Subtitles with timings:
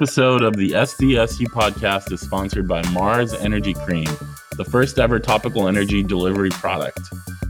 [0.00, 4.08] episode of the SDSU podcast is sponsored by Marz Energy Cream,
[4.56, 7.00] the first ever topical energy delivery product.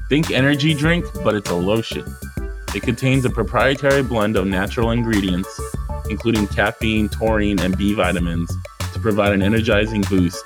[0.09, 2.05] Think energy drink, but it's a lotion.
[2.75, 5.61] It contains a proprietary blend of natural ingredients,
[6.09, 8.53] including caffeine, taurine, and B vitamins,
[8.95, 10.45] to provide an energizing boost.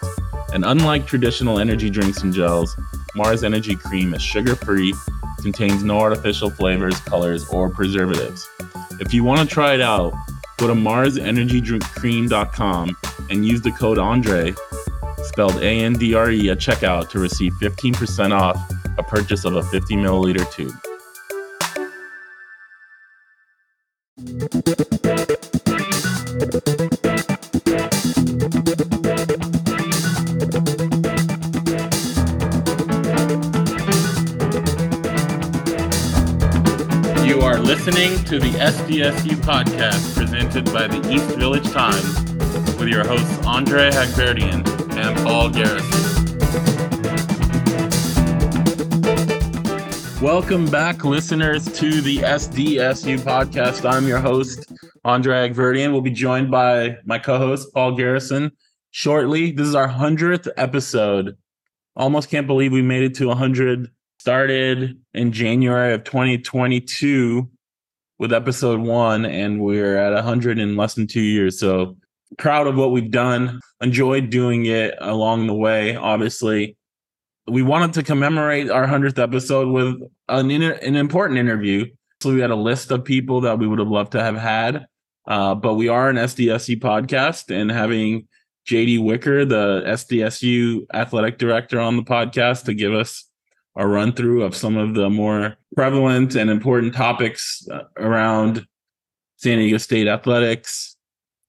[0.52, 2.76] And unlike traditional energy drinks and gels,
[3.16, 4.92] Marz Energy Cream is sugar free,
[5.40, 8.46] contains no artificial flavors, colors, or preservatives.
[9.00, 10.12] If you want to try it out,
[10.66, 12.96] go to marzenergydrinkcream.com
[13.28, 14.54] and use the code Andre,
[15.22, 18.56] spelled A N D R E, at checkout to receive 15% off
[18.96, 20.74] a purchase of a 50 milliliter tube.
[37.84, 42.18] Listening to the SDSU podcast presented by the East Village Times
[42.78, 46.24] with your hosts Andre Hagverdian and Paul Garrison.
[50.22, 53.86] Welcome back, listeners, to the SDSU podcast.
[53.86, 54.72] I'm your host,
[55.04, 55.92] Andre Agverdian.
[55.92, 58.52] We'll be joined by my co host, Paul Garrison,
[58.92, 59.52] shortly.
[59.52, 61.36] This is our 100th episode.
[61.96, 67.50] Almost can't believe we made it to 100 started in January of 2022
[68.18, 71.58] with episode one, and we're at 100 in less than two years.
[71.58, 71.96] So
[72.38, 73.60] proud of what we've done.
[73.80, 75.96] Enjoyed doing it along the way.
[75.96, 76.76] Obviously,
[77.46, 81.86] we wanted to commemorate our 100th episode with an inter- an important interview.
[82.22, 84.86] So we had a list of people that we would have loved to have had.
[85.26, 88.28] Uh, but we are an SDSU podcast, and having
[88.66, 93.24] JD Wicker, the SDSU athletic director, on the podcast to give us
[93.76, 98.66] a run through of some of the more prevalent and important topics uh, around
[99.36, 100.96] San Diego State athletics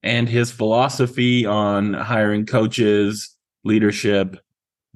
[0.04, 4.38] and his philosophy on hiring coaches, leadership,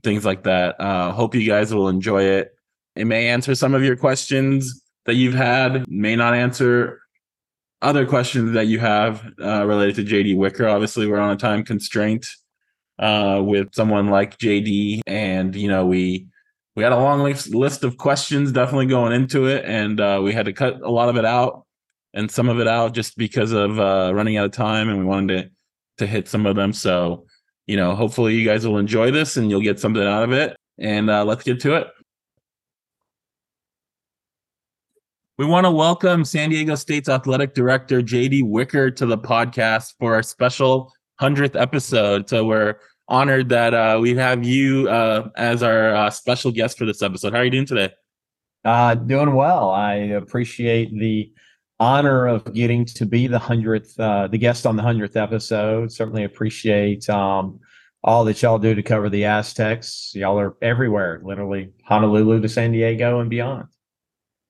[0.03, 0.79] things like that.
[0.79, 2.51] Uh, hope you guys will enjoy it.
[2.95, 7.01] It may answer some of your questions that you've had, may not answer
[7.81, 10.67] other questions that you have uh, related to JD Wicker.
[10.67, 12.27] Obviously, we're on a time constraint
[12.99, 16.27] uh, with someone like JD, and you know we
[16.79, 20.45] we had a long list of questions definitely going into it and uh, we had
[20.45, 21.65] to cut a lot of it out
[22.13, 25.03] and some of it out just because of uh, running out of time and we
[25.03, 25.51] wanted to
[25.97, 26.71] to hit some of them.
[26.71, 27.25] So
[27.67, 30.55] you know hopefully you guys will enjoy this and you'll get something out of it
[30.77, 31.87] and uh, let's get to it.
[35.37, 40.15] We want to welcome san diego state's athletic director jd wicker to the podcast for
[40.15, 42.29] our special 100th episode.
[42.29, 42.75] So we're
[43.09, 47.33] honored that uh, we have you uh, as our uh, special guest for this episode.
[47.33, 47.91] How are you doing today?
[48.63, 49.71] Uh, doing well.
[49.71, 51.31] I appreciate the
[51.79, 55.91] honor of getting to be the hundredth, uh, the guest on the hundredth episode.
[55.91, 57.59] Certainly appreciate um,
[58.03, 60.11] all that y'all do to cover the Aztecs.
[60.13, 63.65] Y'all are everywhere, literally Honolulu to San Diego and beyond.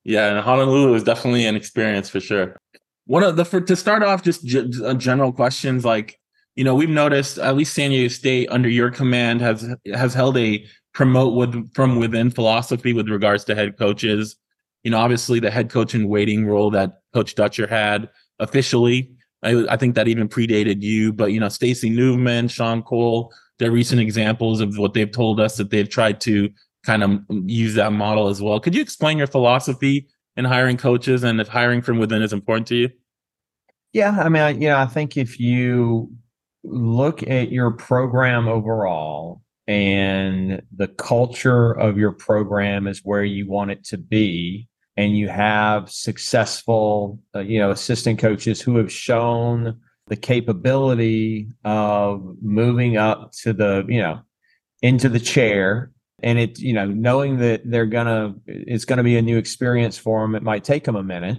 [0.03, 2.57] Yeah, and Honolulu is definitely an experience for sure.
[3.05, 6.18] One of the for to start off, just g- general questions like
[6.59, 10.37] you know, we've noticed at least San Diego State under your command has has held
[10.37, 14.35] a promote with from within philosophy with regards to head coaches.
[14.83, 18.09] You know, obviously the head coach in waiting role that Coach Dutcher had
[18.39, 19.09] officially.
[19.41, 23.71] I, I think that even predated you, but you know, Stacey Nuveman, Shaun Cole, they're
[23.71, 26.49] recent examples of what they've told us that they've tried to
[26.85, 28.59] kind of use that model as well.
[28.59, 32.67] Could you explain your philosophy in hiring coaches and if hiring from within is important
[32.67, 32.89] to you?
[33.93, 36.11] Yeah, I mean, I, you know, I think if you
[36.63, 43.69] look at your program overall and the culture of your program is where you want
[43.69, 44.67] it to be.
[44.97, 52.35] And you have successful uh, you know assistant coaches who have shown the capability of
[52.41, 54.21] moving up to the you know
[54.81, 55.91] into the chair.
[56.21, 60.21] And it you know knowing that they're gonna it's gonna be a new experience for
[60.21, 61.37] them it might take them a minute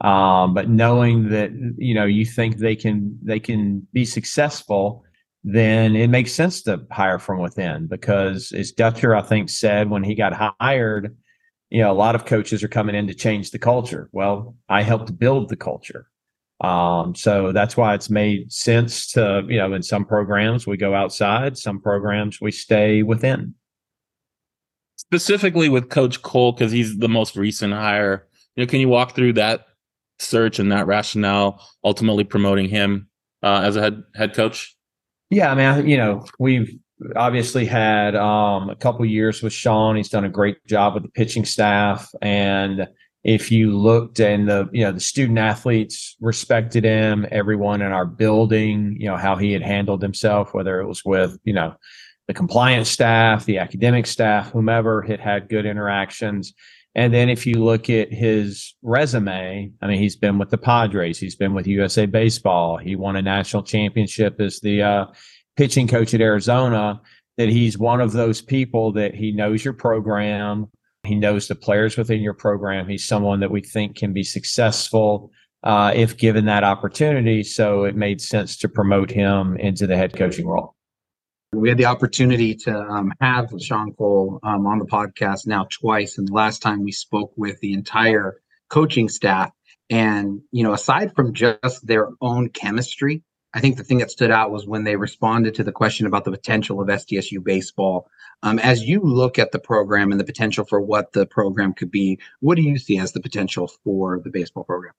[0.00, 5.04] um, but knowing that you know you think they can they can be successful
[5.42, 10.04] then it makes sense to hire from within because as Dutcher I think said when
[10.04, 11.16] he got hired
[11.70, 14.08] you know a lot of coaches are coming in to change the culture.
[14.12, 16.06] Well I helped build the culture.
[16.60, 20.94] Um, so that's why it's made sense to you know in some programs we go
[20.94, 23.54] outside some programs we stay within.
[24.96, 28.26] Specifically with coach Cole because he's the most recent hire
[28.56, 29.66] you know can you walk through that
[30.20, 33.08] search and that rationale ultimately promoting him
[33.42, 34.76] uh, as a head head coach?
[35.30, 36.76] Yeah, I mean, you know, we've
[37.16, 39.96] obviously had um, a couple years with Shaun.
[39.96, 42.88] He's done a great job with the pitching staff, and
[43.22, 48.06] if you looked and the you know the student athletes respected him everyone in our
[48.06, 51.74] building you know how he had handled himself whether it was with you know
[52.28, 56.54] the compliance staff the academic staff whomever had had good interactions
[56.94, 61.18] and then if you look at his resume i mean he's been with the padres
[61.18, 65.06] he's been with usa baseball he won a national championship as the uh,
[65.56, 67.00] pitching coach at arizona
[67.36, 70.68] that he's one of those people that he knows your program
[71.04, 72.88] he knows the players within your program.
[72.88, 75.30] He's someone that we think can be successful
[75.62, 77.42] uh, if given that opportunity.
[77.42, 80.74] So it made sense to promote him into the head coaching role.
[81.52, 86.16] We had the opportunity to um, have Shaun Cole um, on the podcast now twice.
[86.16, 89.50] And the last time we spoke with the entire coaching staff.
[89.90, 94.30] And, you know, aside from just their own chemistry, I think the thing that stood
[94.30, 98.08] out was when they responded to the question about the potential of SDSU baseball.
[98.44, 101.90] Um, as you look at the program and the potential for what the program could
[101.90, 104.94] be, what do you see as the potential for the baseball program?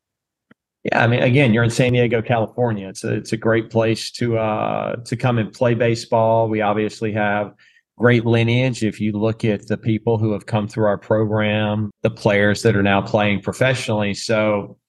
[0.83, 2.89] Yeah, I mean, again, you're in San Diego, California.
[2.89, 6.49] It's a it's a great place to uh, to come and play baseball.
[6.49, 7.53] We obviously have
[7.97, 8.83] great lineage.
[8.83, 12.75] If you look at the people who have come through our program, the players that
[12.75, 14.79] are now playing professionally, so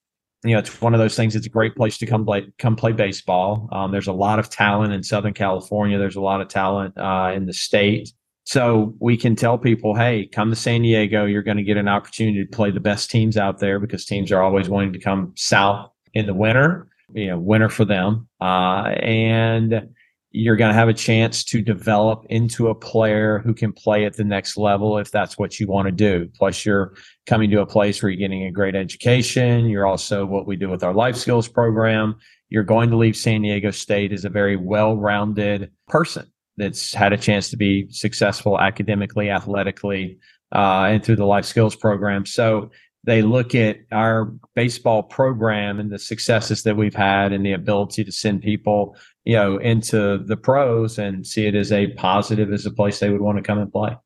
[0.44, 1.36] you know, it's one of those things.
[1.36, 3.68] It's a great place to come play come play baseball.
[3.70, 5.98] Um, there's a lot of talent in Southern California.
[5.98, 8.12] There's a lot of talent uh, in the state.
[8.44, 11.24] So we can tell people, hey, come to San Diego.
[11.26, 14.32] You're going to get an opportunity to play the best teams out there because teams
[14.32, 16.88] are always wanting to come south in the winter.
[17.14, 19.82] You know, winter for them, uh, and
[20.30, 24.16] you're going to have a chance to develop into a player who can play at
[24.16, 26.26] the next level if that's what you want to do.
[26.38, 26.94] Plus, you're
[27.26, 29.66] coming to a place where you're getting a great education.
[29.66, 32.16] You're also what we do with our life skills program.
[32.48, 37.12] You're going to leave San Diego State as a very well rounded person that's had
[37.12, 40.18] a chance to be successful academically, athletically,
[40.54, 42.26] uh, and through the life skills program.
[42.26, 42.70] So
[43.04, 48.04] they look at our baseball program and the successes that we've had and the ability
[48.04, 52.66] to send people you know, into the pros and see it as a positive as
[52.66, 53.96] a place they would want to come and play.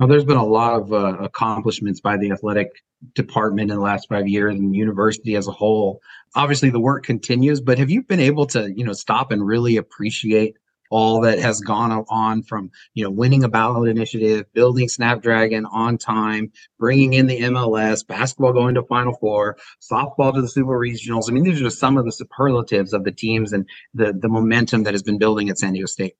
[0.00, 2.68] Well, there's been a lot of uh, accomplishments by the athletic
[3.14, 6.00] department in the last five years and university as a whole.
[6.34, 9.76] Obviously, the work continues, but have you been able to, you know, stop and really
[9.76, 10.56] appreciate
[10.94, 15.98] all that has gone on from you know winning a ballot initiative, building Snapdragon on
[15.98, 21.28] time, bringing in the MLS, basketball going to Final Four, softball to the Super Regionals.
[21.28, 24.28] I mean, these are just some of the superlatives of the teams and the the
[24.28, 26.14] momentum that has been building at San Diego State.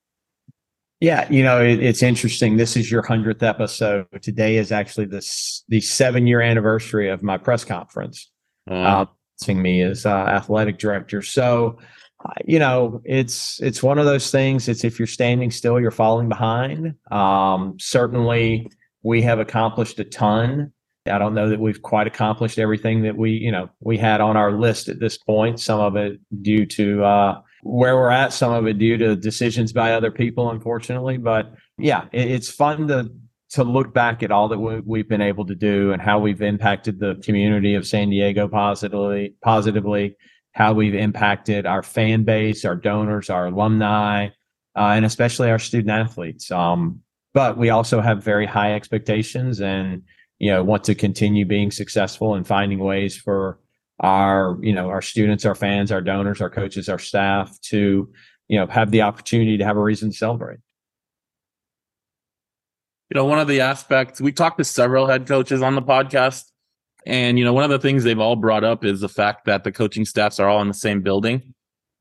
[0.99, 2.57] Yeah, you know it, it's interesting.
[2.57, 4.09] This is your hundredth episode.
[4.23, 8.29] Today is actually this the seven year anniversary of my press conference.
[8.69, 9.07] Uh,
[9.49, 11.23] me as uh, athletic director.
[11.23, 11.79] So
[12.47, 14.69] you know, it's it's one of those things.
[14.69, 16.95] It's if you're standing still, you're falling behind.
[17.11, 18.71] Um, certainly,
[19.03, 20.73] we have accomplished a ton.
[21.07, 24.39] I don't know that we've quite accomplished everything that we, you know, we had on
[24.39, 25.61] our list at this point.
[25.61, 29.73] Some of it due to uh, where we're at, some of it due to decisions
[29.75, 31.19] by other people, unfortunately.
[31.19, 33.11] But yeah, it, it's fun to
[33.51, 36.43] to look back at all that we, we've been able to do and how we've
[36.43, 39.35] impacted the community of San Diego positively.
[39.43, 40.17] Positively,
[40.55, 44.29] how we've impacted our fan base, our donors, our alumni,
[44.77, 46.51] uh, and especially our student athletes.
[46.51, 47.01] Um,
[47.35, 50.03] but we also have very high expectations and
[50.39, 53.59] you know want to continue being successful and finding ways for
[54.01, 58.11] our you know our students our fans our donors our coaches our staff to
[58.49, 60.59] you know have the opportunity to have a reason to celebrate
[63.11, 66.45] you know one of the aspects we talked to several head coaches on the podcast
[67.07, 69.65] and you know, one of the things they've all brought up is the fact that
[69.65, 71.55] the coaching staffs are all in the same building.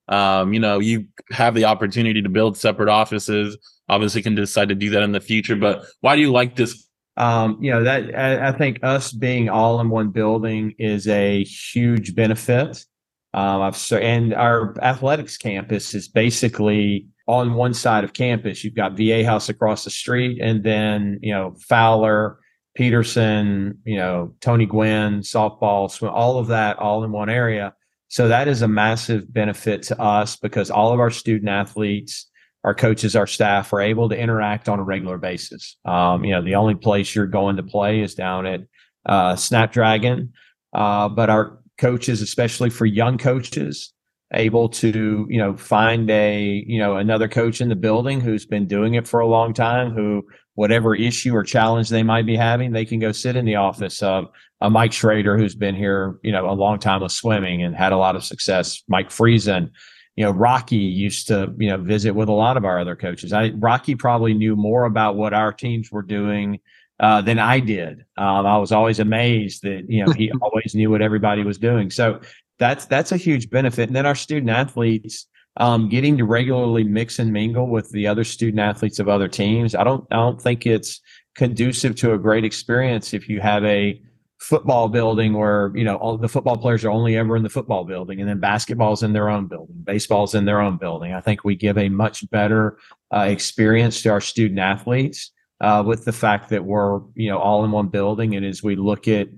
[0.08, 3.58] Um, you know, you have the opportunity to build separate offices.
[3.90, 5.56] Obviously, can decide to do that in the future.
[5.56, 6.88] But why do you like this?
[7.16, 11.44] Um, you know, that I, I think us being all in one building is a
[11.44, 12.86] huge benefit.
[13.34, 18.64] Um, I've so and our athletics campus is basically on one side of campus.
[18.64, 22.40] You've got Viejas across the street, and then you know Fowler
[22.76, 27.74] Peterson, you know, Tony Gwynn, softball, swim, all of that all in one area.
[28.08, 32.30] So that is a massive benefit to us because all of our student athletes,
[32.64, 35.78] our coaches, our staff are able to interact on a regular basis.
[35.86, 38.62] Um, you know, the only place you're going to play is down at
[39.06, 40.34] uh, Snapdragon,
[40.74, 43.93] uh, but our coaches, especially for young coaches,
[44.34, 48.68] able to you know find a you know another coach in the building who's been
[48.68, 50.26] doing it for a long time who
[50.56, 54.04] whatever issue or challenge they might be having, they can go sit in the office
[54.04, 54.28] of
[54.62, 57.92] a Mike Shrader who's been here, you know, a long time with swimming and had
[57.92, 58.84] a lot of success.
[58.88, 59.72] Mike Friesen,
[60.16, 63.34] you know, Rocky used to, you know, visit with a lot of our other coaches.
[63.34, 66.60] I Rocky probably knew more about what our teams were doing
[67.00, 68.06] uh, than I did.
[68.18, 71.90] Um, I was always amazed that you know he always knew what everybody was doing.
[71.90, 72.22] So
[72.64, 73.90] that's that's a huge benefit.
[73.90, 75.28] And then our student athletes
[75.58, 79.76] um, getting to regularly mix and mingle with the other student athletes of other teams.
[79.76, 81.02] I don't I don't think it's
[81.36, 84.02] conducive to a great experience if you have a
[84.40, 87.86] football building where you know all the football players are only ever in the football
[87.86, 91.46] building and then basketball's in their own building baseball's in their own building i think
[91.46, 92.78] we give a much better
[93.16, 97.64] uh, experience to our student athletes uh, with the fact that we're you know all
[97.64, 99.30] in one building and as we look at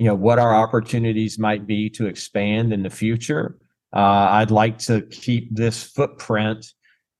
[0.00, 3.56] you know what our opportunities might be to expand in the future
[3.94, 6.66] uh, i'd like to keep this footprint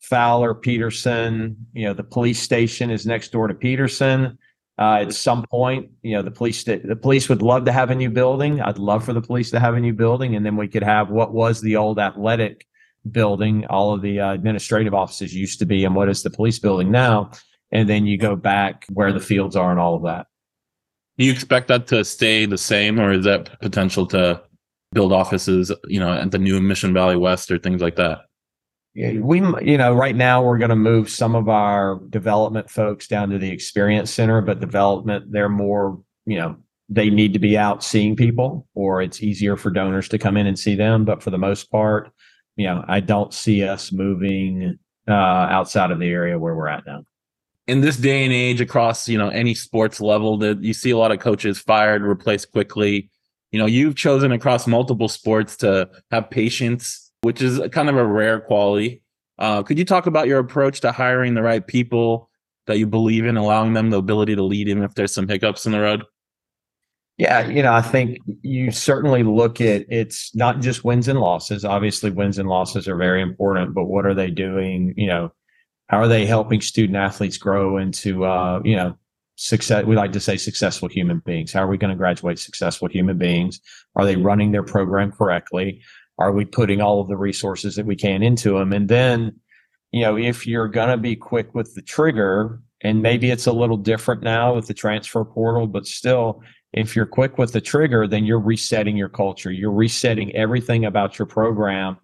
[0.00, 4.38] fowler peterson you know the police station is next door to peterson
[4.80, 7.94] uh, at some point, you know, the police the police would love to have a
[7.94, 8.62] new building.
[8.62, 11.10] I'd love for the police to have a new building, and then we could have
[11.10, 12.66] what was the old athletic
[13.10, 13.66] building.
[13.66, 16.90] All of the uh, administrative offices used to be, and what is the police building
[16.90, 17.30] now?
[17.70, 20.28] And then you go back where the fields are and all of that.
[21.20, 24.42] Do you expect that to stay the same, or is that potential to
[24.92, 28.20] build offices, you know, at the new Mission Valley West or things like that?
[28.94, 33.06] Yeah, we you know right now we're going to move some of our development folks
[33.06, 36.56] down to the experience center but development they're more you know
[36.88, 40.48] they need to be out seeing people or it's easier for donors to come in
[40.48, 42.10] and see them but for the most part
[42.56, 46.84] you know i don't see us moving uh, outside of the area where we're at
[46.84, 47.04] now
[47.70, 50.98] in this day and age across you know any sports level that you see a
[50.98, 53.10] lot of coaches fired replaced quickly
[53.52, 58.06] you know you've chosen across multiple sports to have patience which is kind of a
[58.06, 59.02] rare quality.
[59.38, 62.30] Uh, could you talk about your approach to hiring the right people
[62.66, 65.66] that you believe in, allowing them the ability to lead even if there's some hiccups
[65.66, 66.04] in the road?
[67.16, 71.64] Yeah, you know, I think you certainly look at it's not just wins and losses.
[71.64, 74.94] Obviously, wins and losses are very important, but what are they doing?
[74.96, 75.32] You know,
[75.90, 78.97] how are they helping student athletes grow into, uh, you know,
[79.35, 79.85] success?
[79.85, 81.52] We like to say successful human beings.
[81.52, 83.61] How are we going to graduate successful human beings?
[83.97, 85.82] Are they running their program correctly?
[86.16, 88.73] Are we putting all of the resources that we can into them?
[88.73, 89.40] And then,
[89.90, 93.52] you know, if you're going to be quick with the trigger, and maybe it's a
[93.52, 96.40] little different now with the transfer portal, but still,
[96.73, 99.50] if you're quick with the trigger, then you're resetting your culture.
[99.50, 101.97] You're resetting everything about your program.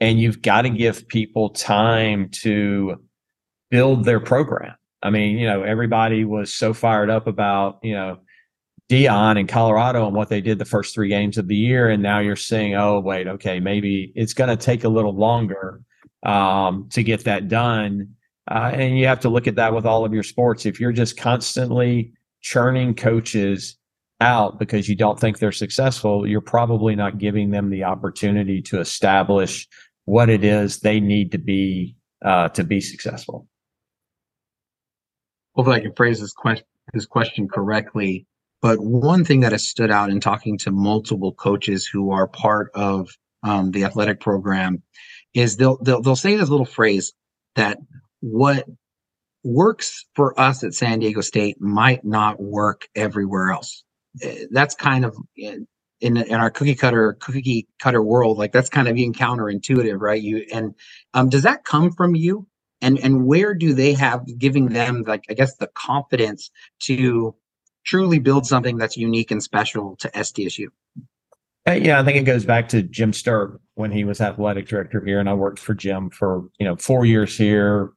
[0.00, 3.03] And you've got to give people time to
[3.74, 4.72] build their program.
[5.02, 8.18] I mean, you know, everybody was so fired up about, you know,
[8.88, 11.88] Deion in Colorado and what they did the first three games of the year.
[11.88, 15.80] And now you're saying, oh, wait, okay, maybe it's going to take a little longer
[16.24, 18.14] um, to get that done.
[18.48, 20.66] Uh, and you have to look at that with all of your sports.
[20.66, 22.12] If you're just constantly
[22.42, 23.76] churning coaches
[24.20, 28.78] out because you don't think they're successful, you're probably not giving them the opportunity to
[28.78, 29.66] establish
[30.04, 33.48] what it is they need to be uh, to be successful.
[35.54, 36.66] Hopefully, I can phrase this question
[37.08, 38.26] question correctly.
[38.60, 42.70] But one thing that has stood out in talking to multiple coaches who are part
[42.74, 43.10] of
[43.42, 44.82] um, the athletic program
[45.34, 47.12] is they'll, they'll they'll say this little phrase
[47.56, 47.78] that
[48.20, 48.66] what
[49.42, 53.84] works for us at San Diego State might not work everywhere else.
[54.22, 55.66] Eh, that's kind of in,
[56.00, 60.22] in, in our cookie cutter cookie cutter world, like that's kind of being counterintuitive, right?
[60.22, 60.74] You and
[61.12, 62.46] um, does that come from you?
[62.84, 66.50] And and where do they have giving them like I guess the confidence
[66.80, 67.34] to
[67.84, 70.66] truly build something that's unique and special to SDSU?
[71.66, 75.02] Uh, yeah, I think it goes back to Jim Sterk when he was athletic director
[75.02, 77.90] here, and I worked for Jim for you know four years here,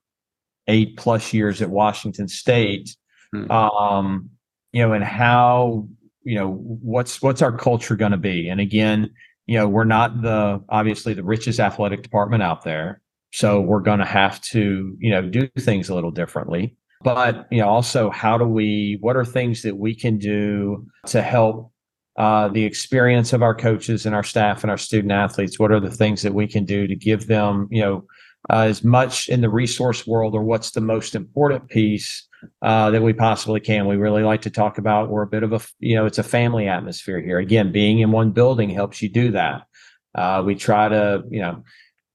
[0.68, 2.96] eight plus years at Washington State.
[3.34, 3.52] Hmm.
[3.52, 4.30] Um,
[4.72, 5.90] you know, and how
[6.24, 8.48] you know what's what's our culture going to be?
[8.48, 9.10] And again,
[9.48, 14.00] you know, we're not the obviously the richest athletic department out there, so we're going
[14.00, 16.76] to have to you know do things a little differently.
[17.04, 21.22] But you know also how do we what are things that we can do to
[21.22, 21.72] help
[22.18, 25.60] uh, the experience of our coaches and our staff and our student athletes?
[25.60, 28.06] What are the things that we can do to give them you know
[28.50, 32.28] uh, as much in the resource world or what's the most important piece
[32.62, 33.88] uh, that we possibly can?
[33.88, 36.24] We really like to talk about we're a bit of a you know it's a
[36.24, 37.38] family atmosphere here.
[37.38, 39.64] Again being in one building helps you do that.
[40.16, 41.64] Uh, we try to you know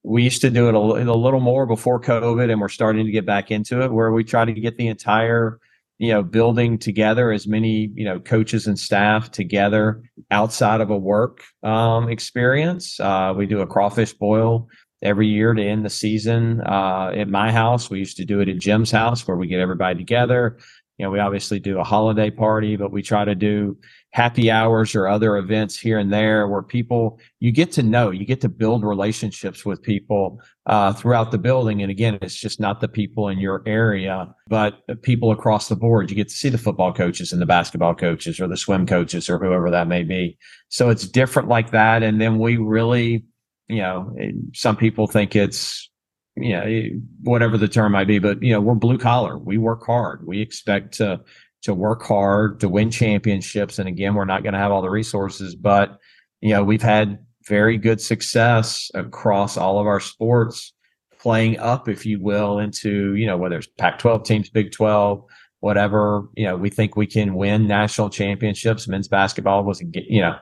[0.03, 3.13] we used to do it a, a, little more before COVID, and we're starting to
[3.13, 5.59] get back into it, where we try to get the entire
[5.99, 10.99] you know building together, as many you know coaches and staff together outside of a
[10.99, 12.99] work um, experience.
[12.99, 14.69] Uh, we do a crawfish boil
[15.03, 17.91] every year to end the season uh, at my house.
[17.91, 20.59] We used to do it at Jim's house, where we get everybody together.
[20.99, 23.77] You know, we obviously do a holiday party, but we try to do
[24.13, 28.27] happy hours or other events here and there where people you get to know you
[28.27, 31.83] get to build relationships with people uh, throughout the building.
[31.83, 36.11] And again it's just not the people in your area but people across the board.
[36.11, 39.31] You get to see the football coaches and the basketball coaches or the swim coaches
[39.31, 40.37] or whoever that may be.
[40.69, 42.03] So it's different like that.
[42.03, 43.25] And then we really
[43.69, 44.15] you know
[44.53, 45.91] some people think it's
[46.37, 46.83] you know
[47.23, 49.39] whatever the term might be but you know we're blue collar.
[49.39, 50.27] We work hard.
[50.27, 51.23] We expect to
[51.63, 53.79] to work hard to win championships.
[53.79, 55.99] And again, we're not going to have all the resources, but
[56.41, 60.73] you know, we've had very good success across all of our sports
[61.21, 65.25] playing up, if you will, into, you know, whether it's Pac 12 teams, Big 12,
[65.61, 68.89] whatever, you know, we think we can win national championships.
[68.89, 70.37] Men's basketball was, you know,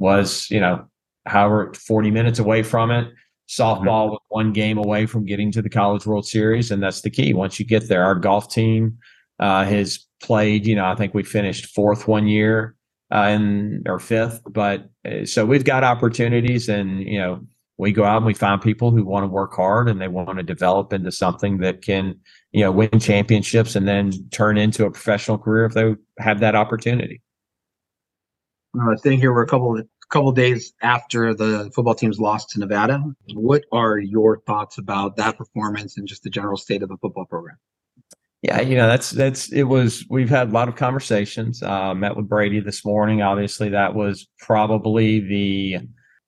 [0.00, 0.84] was, you know,
[1.26, 3.08] however, 40 minutes away from it.
[3.48, 6.72] Softball was one game away from getting to the College World Series.
[6.72, 7.32] And that's the key.
[7.32, 8.98] Once you get there, our golf team
[9.38, 10.66] uh, has played.
[10.66, 12.76] You know, I think we finished fourth one year
[13.10, 17.40] uh, and or fifth, but uh, so we've got opportunities, and you know,
[17.78, 20.38] we go out and we find people who want to work hard and they want
[20.38, 22.18] to develop into something that can
[22.52, 26.54] you know win championships and then turn into a professional career if they have that
[26.54, 27.22] opportunity.
[28.80, 32.60] Uh, staying here, we're a couple of couple days after the football team's lost to
[32.60, 33.02] Nevada.
[33.34, 37.24] What are your thoughts about that performance and just the general state of the football
[37.24, 37.56] program?
[38.46, 40.06] Yeah, you know that's that's it was.
[40.08, 41.64] We've had a lot of conversations.
[41.64, 43.20] Uh, met with Brady this morning.
[43.20, 45.78] Obviously, that was probably the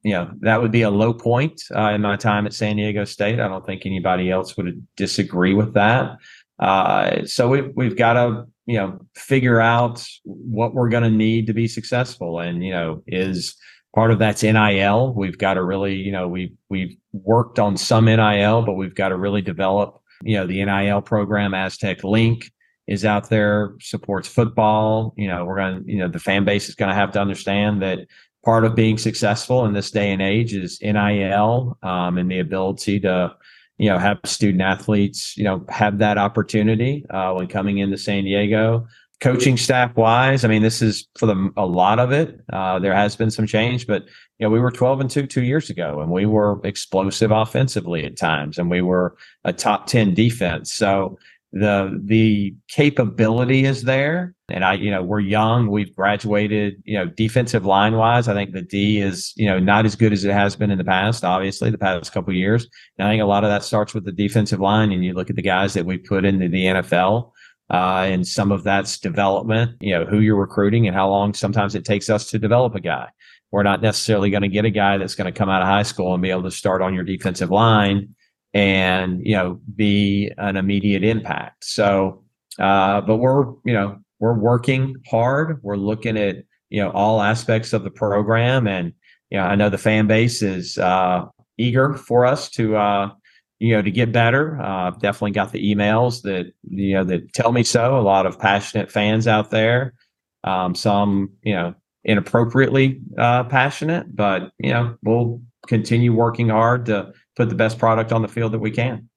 [0.03, 3.05] you know that would be a low point uh, in my time at San Diego
[3.05, 3.39] State.
[3.39, 6.17] I don't think anybody else would disagree with that.
[6.59, 11.47] Uh, so we we've got to you know figure out what we're going to need
[11.47, 13.55] to be successful, and you know is
[13.95, 15.15] part of that's NIL.
[15.15, 19.11] We've got to really you know we we've worked on some NIL, but we've got
[19.11, 22.51] to really develop you know, the NIL program, Aztec Link
[22.87, 25.15] is out there, supports football.
[25.17, 27.21] You know, we're going to, you know, the fan base is going to have to
[27.21, 28.07] understand that
[28.45, 33.01] part of being successful in this day and age is NIL um, and the ability
[33.01, 33.35] to,
[33.77, 38.25] you know, have student athletes, you know, have that opportunity uh, when coming into San
[38.25, 38.87] Diego.
[39.21, 42.41] Coaching staff wise, I mean, this is for the a lot of it.
[42.53, 44.05] Uh, there has been some change, but
[44.39, 48.05] you know, we were 12 and 2 two years ago, and we were explosive offensively
[48.05, 50.73] at times, and we were a top 10 defense.
[50.73, 51.19] So
[51.53, 54.35] the the capability is there.
[54.51, 55.69] And I, you know, we're young.
[55.69, 58.29] We've graduated, you know, defensive line wise.
[58.29, 60.79] I think the D is, you know, not as good as it has been in
[60.79, 62.67] the past, obviously, the past couple years.
[62.99, 64.93] And I think a lot of that starts with the defensive line.
[64.93, 67.33] And you look at the guys that we put into the NFL.
[67.71, 71.75] Uh, and some of that's development, you know, who you're recruiting and how long sometimes
[71.75, 73.09] it takes us to develop a guy.
[73.51, 75.83] We're not necessarily going to get a guy that's going to come out of high
[75.83, 78.15] school and be able to start on your defensive line
[78.55, 81.65] and you know be an immediate impact.
[81.65, 82.25] So,
[82.59, 85.63] uh, but we're you know we're working hard.
[85.63, 86.37] We're looking at
[86.71, 88.93] you know all aspects of the program, and
[89.31, 91.27] you know I know the fan base is uh,
[91.57, 93.11] eager for us to uh,
[93.59, 94.61] you know to get better.
[94.61, 97.99] Uh, definitely got the emails that you know that tell me so.
[97.99, 99.95] A lot of passionate fans out there.
[100.45, 107.13] Um, some you know inappropriately uh, passionate, but you know we'll continue working hard to
[107.37, 109.09] put the best product on the field that we can.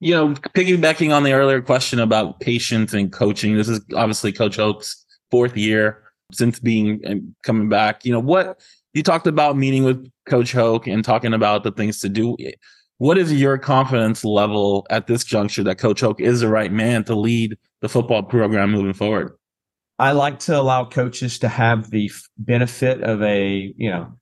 [0.00, 4.54] You know, piggybacking on the earlier question about patience and coaching, this is obviously Coach
[4.54, 8.04] Hoke's fourth year since being and coming back.
[8.04, 8.60] You know, what
[8.94, 12.36] you talked about meeting with Coach Hoke and talking about the things to do.
[12.98, 17.04] What is your confidence level at this juncture that Coach Hoke is the right man
[17.04, 19.36] to lead the football program moving forward?
[20.00, 24.12] I like to allow coaches to have the benefit of a, you know,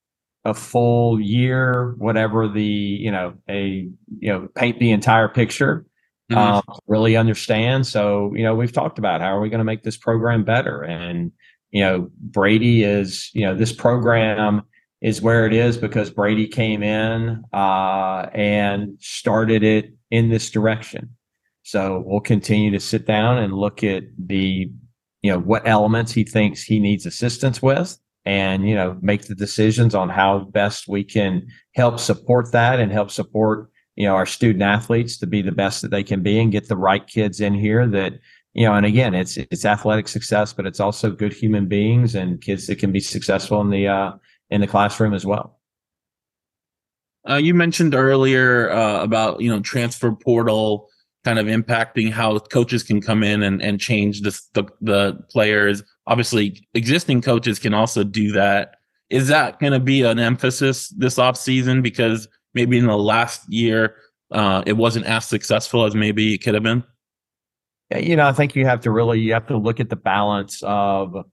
[0.45, 5.87] a full year, whatever the, you know, a, you know, paint the entire picture,
[6.31, 6.39] mm-hmm.
[6.39, 7.87] um, really understand.
[7.87, 10.83] So, you know, we've talked about how are we going to make this program better?
[10.83, 11.33] And,
[11.71, 14.62] you know, Brady is, you know, this program
[15.07, 21.16] is where it is because Brady came in uh, and started it in this direction.
[21.62, 24.69] So we'll continue to sit down and look at the
[25.23, 29.35] you know what elements he thinks he needs assistance with and you know make the
[29.37, 34.27] decisions on how best we can help support that and help support you know our
[34.27, 37.40] student athletes to be the best that they can be and get the right kids
[37.40, 38.12] in here that
[38.55, 42.40] you know and again it's it's athletic success but it's also good human beings and
[42.40, 44.12] kids that can be successful in the uh
[44.50, 45.59] in the classroom as well
[47.28, 50.88] uh, you mentioned earlier uh, about you know transfer portal
[51.26, 55.82] kind of impacting how coaches can come in and, and change the, the, the players.
[56.06, 58.76] Obviously, existing coaches can also do that.
[59.11, 61.82] Is that going to be an emphasis this off season?
[61.82, 63.96] Because maybe in the last year,
[64.30, 66.85] uh, it wasn't as successful as maybe it could have been.
[67.92, 70.62] You know, I think you have to really you have to look at the balance
[70.62, 71.24] of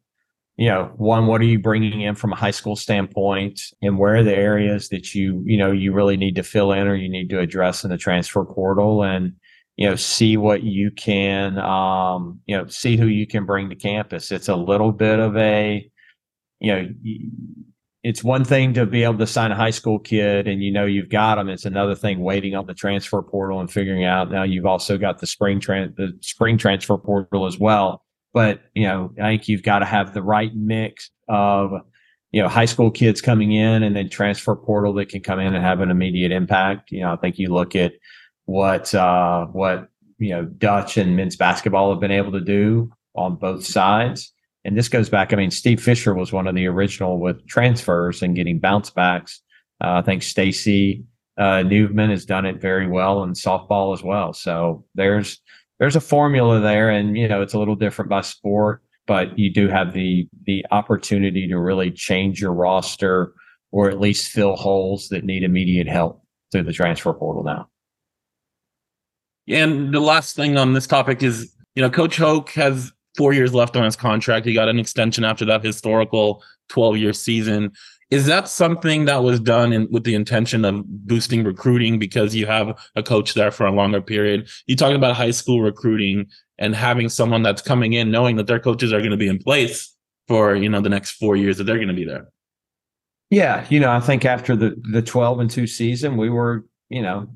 [0.57, 4.15] you know, one, what are you bringing in from a high school standpoint, and where
[4.17, 7.09] are the areas that you you know you really need to fill in or you
[7.09, 9.33] need to address in the transfer portal, and
[9.75, 13.75] you know, see what you can, um, you know, see who you can bring to
[13.75, 14.31] campus.
[14.31, 15.89] It's a little bit of a,
[16.59, 16.87] you know,
[18.03, 20.85] it's one thing to be able to sign a high school kid and you know
[20.85, 21.49] you've got them.
[21.49, 25.19] It's another thing waiting on the transfer portal and figuring out now you've also got
[25.19, 28.02] the spring tran- the spring transfer portal as well.
[28.33, 31.73] But you know, I think you've got to have the right mix of
[32.31, 35.53] you know high school kids coming in and then transfer portal that can come in
[35.53, 36.91] and have an immediate impact.
[36.91, 37.93] You know, I think you look at
[38.45, 43.35] what uh, what you know Dutch and men's basketball have been able to do on
[43.35, 44.33] both sides
[44.65, 45.33] and this goes back.
[45.33, 49.41] I mean, Steve Fisher was one of the original with transfers and getting bounce backs.
[49.83, 51.03] Uh, I think Stacey
[51.37, 54.33] uh, Nuveman has done it very well in softball as well.
[54.33, 55.41] So there's
[55.79, 59.51] there's a formula there, and you know it's a little different by sport, but you
[59.51, 63.33] do have the the opportunity to really change your roster
[63.71, 67.67] or at least fill holes that need immediate help through the transfer portal now.
[69.47, 73.53] And the last thing on this topic is, you know, Coach Hoke has four years
[73.53, 74.45] left on his contract.
[74.45, 77.71] He got an extension after that historical 12 year season.
[78.13, 82.45] Is that something that was done in, with the intention of boosting recruiting because you
[82.45, 84.47] have a coach there for a longer period?
[84.67, 86.27] You talked about high school recruiting
[86.59, 89.39] and having someone that's coming in knowing that their coaches are going to be in
[89.39, 89.95] place
[90.27, 92.29] for you know the next four years that they're going to be there.
[93.31, 97.01] Yeah, you know, I think after the the 12 and 2 season, we were, you
[97.01, 97.27] know,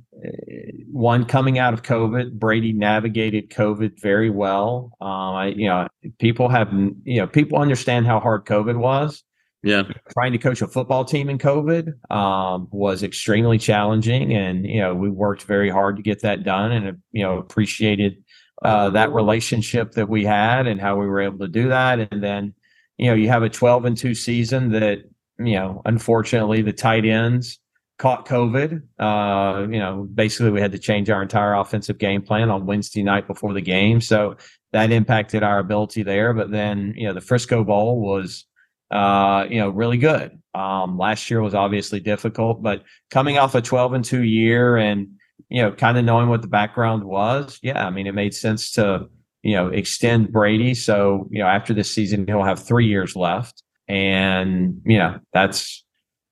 [0.91, 4.91] one coming out of COVID, Brady navigated COVID very well.
[5.01, 5.87] Um, you know,
[6.19, 6.71] people have,
[7.03, 9.23] you know, people understand how hard COVID was.
[9.67, 14.79] Yeah, trying to coach a football team in COVID um, was extremely challenging, and you
[14.79, 18.23] know, we worked very hard to get that done, and you know, appreciated
[18.63, 21.99] uh, that relationship that we had and how we were able to do that.
[22.11, 22.53] And then,
[22.97, 24.99] you know, you have a 12 and two season that,
[25.37, 27.59] you know, unfortunately, the tight ends
[27.99, 28.81] caught COVID.
[28.97, 33.03] Uh, you know, basically we had to change our entire offensive game plan on Wednesday
[33.03, 34.01] night before the game.
[34.01, 34.37] So
[34.71, 36.33] that impacted our ability there.
[36.33, 38.45] But then, you know, the Frisco Bowl was,
[38.91, 40.39] uh, you know, really good.
[40.53, 45.09] Um, last year was obviously difficult, but coming off a 12 and 2 year and,
[45.49, 48.71] you know, kind of knowing what the background was, yeah, I mean, it made sense
[48.71, 49.07] to,
[49.43, 50.73] you know, extend Brady.
[50.73, 53.61] So, you know, after this season, he'll have three years left.
[53.87, 55.85] And, you know, that's,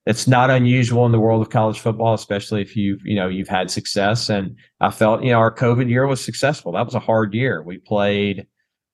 [0.06, 3.48] it's not unusual in the world of college football, especially if you've, you know, you've
[3.48, 4.28] had success.
[4.28, 6.72] And I felt, you know, our COVID year was successful.
[6.72, 7.62] That was a hard year.
[7.62, 8.46] We played,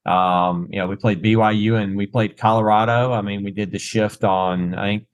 [0.07, 3.13] um, you know, we played BYU and we played Colorado.
[3.13, 5.07] I mean, we did the shift on, I think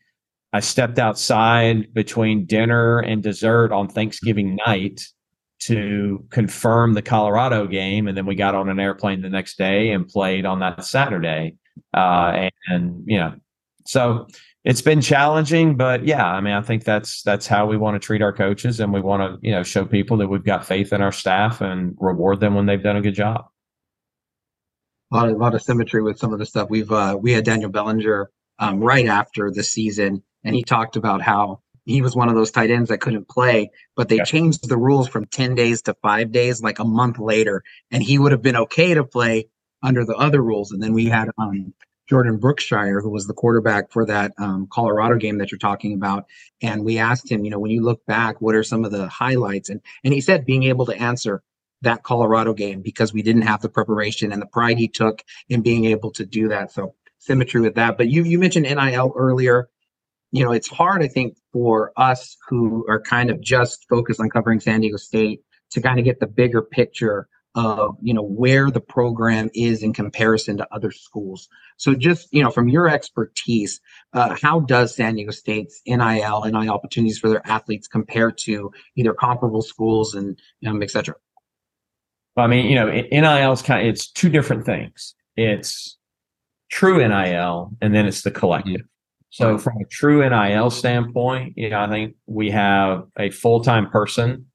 [0.53, 5.03] I stepped outside between dinner and dessert on Thanksgiving night
[5.61, 8.07] to confirm the Colorado game.
[8.09, 11.57] And then we got on an airplane the next day and played on that Saturday.
[11.95, 13.35] Uh, and, and, you know,
[13.87, 14.27] so
[14.65, 18.05] it's been challenging, but yeah, I mean, I think that's that's how we want to
[18.05, 20.93] treat our coaches, and we want to you know show people that we've got faith
[20.93, 23.47] in our staff and reward them when they've done a good job.
[25.11, 27.33] A lot of, a lot of symmetry with some of the stuff we've uh, we
[27.33, 32.15] had Daniel Bellinger um, right after the season, and he talked about how he was
[32.15, 34.25] one of those tight ends that couldn't play, but they yeah.
[34.25, 38.19] changed the rules from 10 days to five days, like a month later, and he
[38.19, 39.49] would have been okay to play
[39.83, 40.71] under the other rules.
[40.71, 41.73] And then we had um,
[42.09, 46.27] Jordan Brookshire, who was the quarterback for that um, Colorado game that you're talking about.
[46.63, 49.09] And we asked him, you know, when you look back, what are some of the
[49.09, 49.71] highlights?
[49.71, 51.43] And and he said being able to answer
[51.83, 55.63] that Colorado game because we didn't have the preparation and the pride he took in
[55.63, 56.73] being able to do that.
[56.73, 57.97] So symmetry with that.
[57.97, 59.69] But you you mentioned NIL earlier.
[60.31, 64.29] You know, it's hard, I think, for us who are kind of just focused on
[64.29, 68.71] covering San Diego State to kind of get the bigger picture of you know where
[68.71, 71.49] the program is in comparison to other schools.
[71.77, 73.81] So just you know from your expertise,
[74.13, 79.15] uh, how does San Diego State's NIL NIL opportunities for their athletes compare to either
[79.15, 81.17] comparable schools and um, et cetera?
[82.41, 85.15] I mean, you know, NIL is kind of it's two different things.
[85.37, 85.97] It's
[86.71, 88.83] true NIL, and then it's the collective.
[89.31, 93.91] So from a true NIL standpoint, you know, I think we have a full time
[93.91, 94.47] person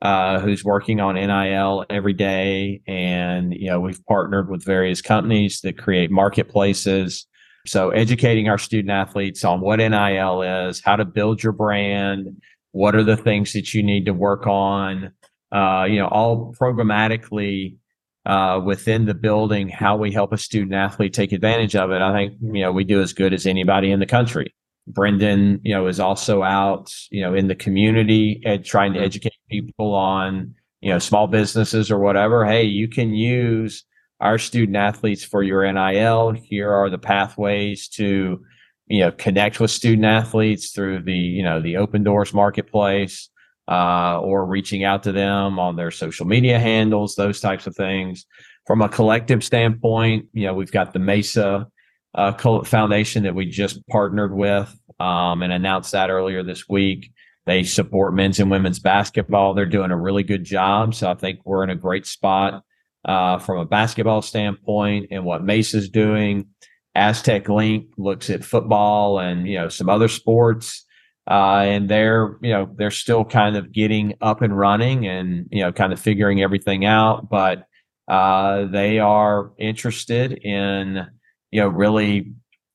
[0.00, 2.82] uh, who's working on NIL every day.
[2.86, 7.26] And, you know, we've partnered with various companies that create marketplaces.
[7.66, 12.96] So educating our student athletes on what NIL is, how to build your brand, what
[12.96, 15.12] are the things that you need to work on,
[15.52, 17.76] uh, you know, all programmatically
[18.24, 22.00] uh, within the building, how we help a student athlete take advantage of it.
[22.00, 24.54] I think, you know, we do as good as anybody in the country.
[24.86, 29.34] Brendan, you know, is also out, you know, in the community and trying to educate
[29.50, 32.44] people on, you know, small businesses or whatever.
[32.44, 33.84] Hey, you can use
[34.20, 36.32] our student athletes for your NIL.
[36.32, 38.44] Here are the pathways to,
[38.86, 43.28] you know, connect with student athletes through the, you know, the Opendorse marketplace,
[43.68, 48.26] uh, or reaching out to them on their social media handles, those types of things.
[48.66, 51.66] From a collective standpoint, you know, we've got the Mesa
[52.14, 57.12] uh, Foundation that we just partnered with um, and announced that earlier this week.
[57.44, 59.54] They support men's and women's basketball.
[59.54, 60.94] They're doing a really good job.
[60.94, 62.62] So I think we're in a great spot
[63.04, 66.46] uh, from a basketball standpoint and what Mesa's doing.
[66.94, 70.84] Aztec Link looks at football and you know some other sports,
[71.30, 75.62] uh, and they're you know they're still kind of getting up and running and you
[75.62, 77.66] know kind of figuring everything out, but
[78.08, 81.06] uh, they are interested in
[81.50, 82.32] you know really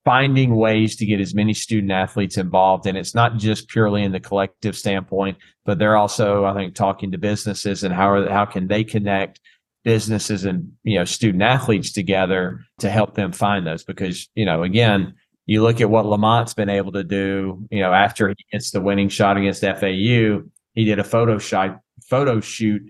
[0.08, 2.86] finding ways to get as many student athletes involved.
[2.86, 7.12] And it's not just purely in the collective standpoint, but they're also, I think, talking
[7.12, 9.42] to businesses and how are, how can they connect
[9.84, 14.62] businesses and you know student athletes together to help them find those because you know
[14.64, 15.14] again
[15.48, 18.82] you look at what Lamont's been able to do you know after he gets the
[18.82, 22.82] winning shot against FAU he did a photo shot photo shoot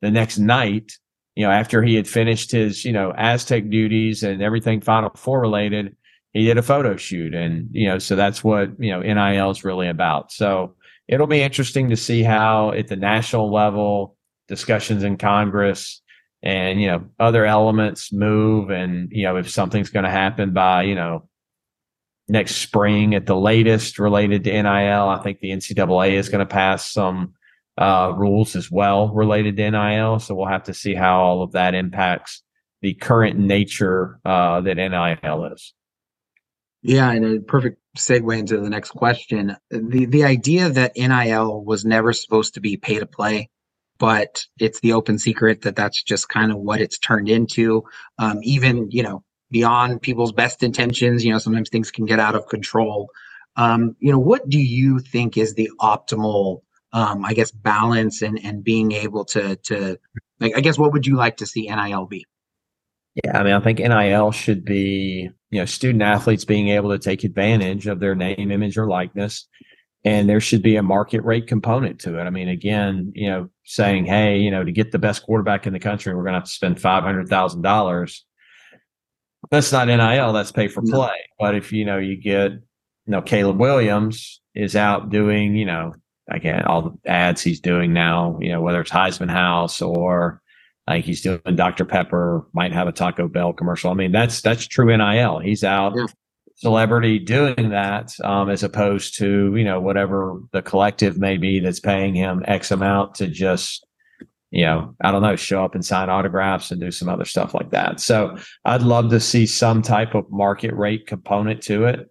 [0.00, 0.92] the next night
[1.34, 5.40] you know after he had finished his you know Aztec duties and everything final four
[5.40, 5.94] related
[6.34, 7.34] he did a photo shoot.
[7.34, 10.32] And you know so that's what you know NIL is really about.
[10.32, 10.74] So
[11.08, 14.16] it'll be interesting to see how at the national level
[14.48, 16.02] discussions in Congress
[16.42, 20.82] and you know other elements move and you know if something's going to happen by
[20.82, 21.26] you know
[22.28, 26.52] next spring at the latest related to nil i think the ncaa is going to
[26.52, 27.34] pass some
[27.76, 31.52] uh, rules as well related to nil so we'll have to see how all of
[31.52, 32.42] that impacts
[32.82, 35.72] the current nature uh, that nil is.
[36.82, 39.56] Yeah and a perfect segue into the next question.
[39.70, 43.48] The the idea that nil was never supposed to be pay to play
[43.98, 47.84] but it's the open secret that that's just kind of what it's turned into.
[48.18, 52.34] Um, even, you know, beyond people's best intentions, you know, sometimes things can get out
[52.34, 53.10] of control.
[53.56, 58.38] Um, you know, what do you think is the optimal, um, I guess, balance and,
[58.44, 59.98] and being able to, to,
[60.40, 62.26] like, I guess, what would you like to see NIL be?
[63.22, 66.98] Yeah, I mean, I think NIL should be, you know, student athletes being able to
[66.98, 69.46] take advantage of their name, image, or likeness
[70.04, 72.24] and there should be a market rate component to it.
[72.24, 75.72] I mean, again, you know, saying, hey, you know, to get the best quarterback in
[75.72, 78.24] the country, we're going to have to spend five hundred thousand dollars.
[79.54, 80.32] That's not NIL.
[80.32, 81.16] That's pay for play.
[81.38, 82.60] But if you know you get, you
[83.06, 85.94] know, Caleb Williams is out doing, you know,
[86.28, 90.40] again all the ads he's doing now, you know, whether it's Heisman House or
[90.86, 93.90] like he's doing Dr Pepper, might have a Taco Bell commercial.
[93.90, 95.38] I mean, that's that's true NIL.
[95.38, 96.06] He's out yeah
[96.56, 101.80] celebrity doing that um, as opposed to you know whatever the collective may be that's
[101.80, 103.83] paying him x amount to just
[104.54, 107.54] you know i don't know show up and sign autographs and do some other stuff
[107.54, 108.00] like that.
[108.00, 112.08] So i'd love to see some type of market rate component to it.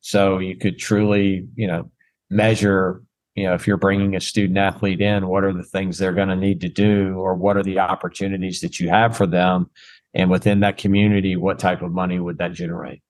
[0.00, 1.90] So you could truly you know
[2.30, 3.02] measure
[3.34, 6.30] you know if you're bringing a student athlete in what are the things they're going
[6.30, 9.70] to need to do or what are the opportunities that you have for them?
[10.14, 13.02] And within that community what type of money would that generate?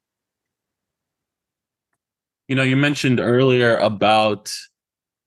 [2.48, 4.52] You know, you mentioned earlier about,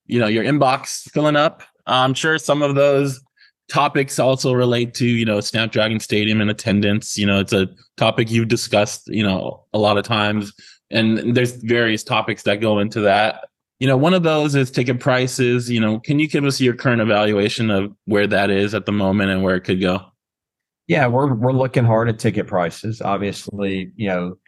[0.04, 1.62] you know, your inbox filling up.
[1.86, 3.20] I'm sure some of those
[3.68, 7.18] topics also relate to, you know, Snapdragon Stadium and attendance.
[7.18, 10.52] You know, it's a topic you've discussed, you know, a lot of times.
[10.90, 13.48] And there's various topics that go into that.
[13.80, 15.70] You know, one of those is ticket prices.
[15.70, 18.92] You know, can you give us your current evaluation of where that is at the
[18.92, 20.00] moment and where it could go?
[20.86, 23.02] Yeah, we're we're looking hard at ticket prices.
[23.02, 24.38] Obviously, you know,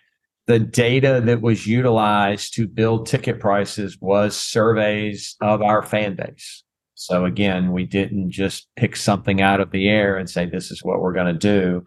[0.47, 6.63] the data that was utilized to build ticket prices was surveys of our fan base.
[6.99, 10.83] So again, we didn't just pick something out of the air and say this is
[10.83, 11.85] what we're going to do.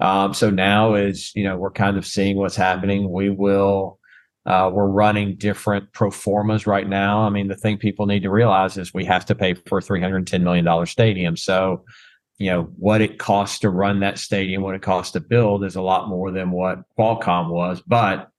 [0.00, 3.12] Um, so now is you know we're kind of seeing what's happening.
[3.12, 3.98] We will
[4.46, 7.20] uh, we're running different pro formas right now.
[7.20, 9.82] I mean, the thing people need to realize is we have to pay for a
[9.82, 11.36] three hundred ten million dollar stadium.
[11.36, 11.84] So
[12.38, 15.76] you know what it costs to run that stadium, what it costs to build is
[15.76, 17.82] a lot more than what Qualcomm was.
[17.86, 18.30] But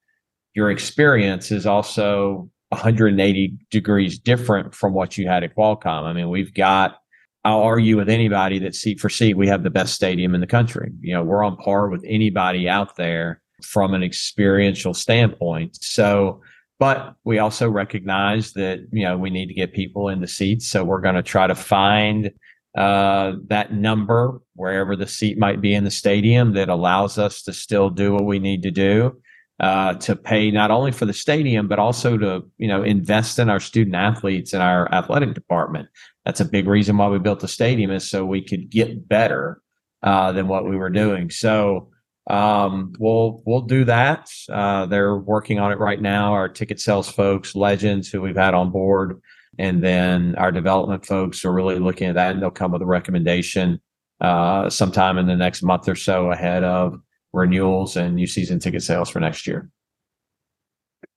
[0.55, 6.03] your experience is also 180 degrees different from what you had at Qualcomm.
[6.03, 6.97] I mean, we've got.
[7.43, 10.47] I'll argue with anybody that seat for seat, we have the best stadium in the
[10.47, 10.91] country.
[10.99, 15.77] You know, we're on par with anybody out there from an experiential standpoint.
[15.79, 16.41] So,
[16.79, 20.67] but we also recognize that, you know, we need to get people in the seats.
[20.67, 22.31] So we're going to try to find
[22.75, 27.53] uh, that number wherever the seat might be in the stadium that allows us to
[27.53, 29.15] still do what we need to do
[29.59, 33.49] uh, to pay not only for the stadium but also to you know invest in
[33.49, 35.87] our student athletes and our athletic department.
[36.25, 39.61] That's a big reason why we built the stadium is so we could get better
[40.03, 41.29] uh, than what we were doing.
[41.29, 41.89] So
[42.27, 44.29] um, we'll we'll do that.
[44.49, 46.33] Uh, they're working on it right now.
[46.33, 49.21] Our ticket sales folks, legends who we've had on board,
[49.57, 52.87] and then our development folks are really looking at that, and they'll come with a
[52.87, 53.79] recommendation
[54.21, 56.99] uh, sometime in the next month or so ahead of
[57.35, 59.69] renewals and new season ticket sales for next year.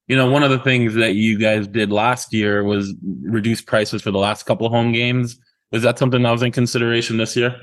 [0.06, 4.02] You know, one of the things that you guys did last year was reduce prices
[4.02, 5.38] for the last couple of home games.
[5.70, 7.54] Was that something that was in consideration this year?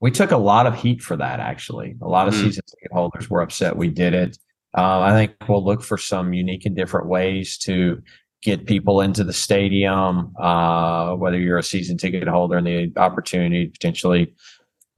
[0.00, 1.96] We took a lot of heat for that, actually.
[2.00, 2.42] A lot of mm.
[2.44, 4.38] season ticket holders were upset we did it.
[4.76, 8.00] Uh, I think we'll look for some unique and different ways to
[8.42, 13.66] get people into the stadium, uh, whether you're a season ticket holder and the opportunity
[13.66, 14.32] to potentially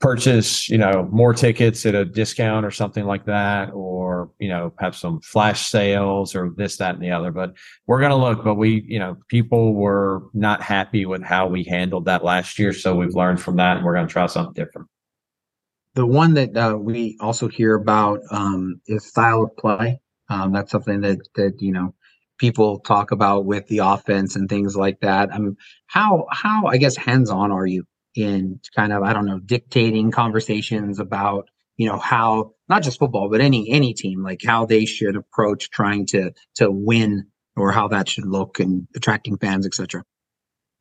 [0.00, 4.72] purchase, you know, more tickets at a discount or something like that, or, you know,
[4.78, 7.30] have some flash sales or this, that, and the other.
[7.30, 7.54] But
[7.86, 11.64] we're going to look, but we, you know, people were not happy with how we
[11.64, 12.72] handled that last year.
[12.72, 14.88] So we've learned from that and we're going to try something different.
[15.94, 20.00] The one that uh, we also hear about um, is style of play.
[20.30, 21.94] Um, that's something that, that, you know,
[22.38, 25.30] people talk about with the offense and things like that.
[25.30, 25.56] I mean,
[25.88, 27.84] how, how, I guess, hands on are you
[28.14, 33.30] in kind of I don't know dictating conversations about you know how not just football
[33.30, 37.88] but any any team like how they should approach trying to to win or how
[37.88, 40.04] that should look and attracting fans etc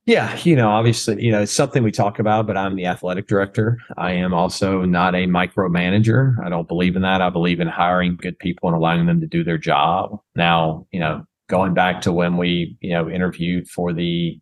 [0.06, 3.28] yeah you know obviously you know it's something we talk about but i'm the athletic
[3.28, 3.78] director.
[3.98, 6.36] I am also not a micromanager.
[6.44, 7.22] I don't believe in that.
[7.22, 10.20] I believe in hiring good people and allowing them to do their job.
[10.36, 14.39] Now you know going back to when we you know interviewed for the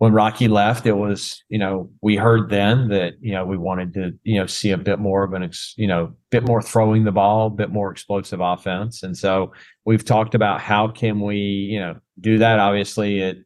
[0.00, 3.92] when Rocky left, it was, you know, we heard then that, you know, we wanted
[3.92, 7.04] to, you know, see a bit more of an, ex, you know, bit more throwing
[7.04, 9.02] the ball, a bit more explosive offense.
[9.02, 9.52] And so
[9.84, 12.58] we've talked about how can we, you know, do that.
[12.58, 13.36] Obviously, at,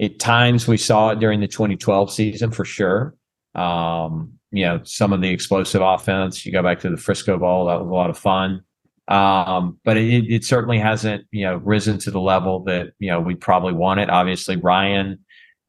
[0.00, 3.16] at times we saw it during the 2012 season for sure.
[3.56, 7.66] Um, you know, some of the explosive offense, you go back to the Frisco Bowl,
[7.66, 8.62] that was a lot of fun.
[9.08, 13.20] Um, but it, it certainly hasn't, you know, risen to the level that, you know,
[13.20, 14.10] we probably want it.
[14.10, 15.23] Obviously, Ryan,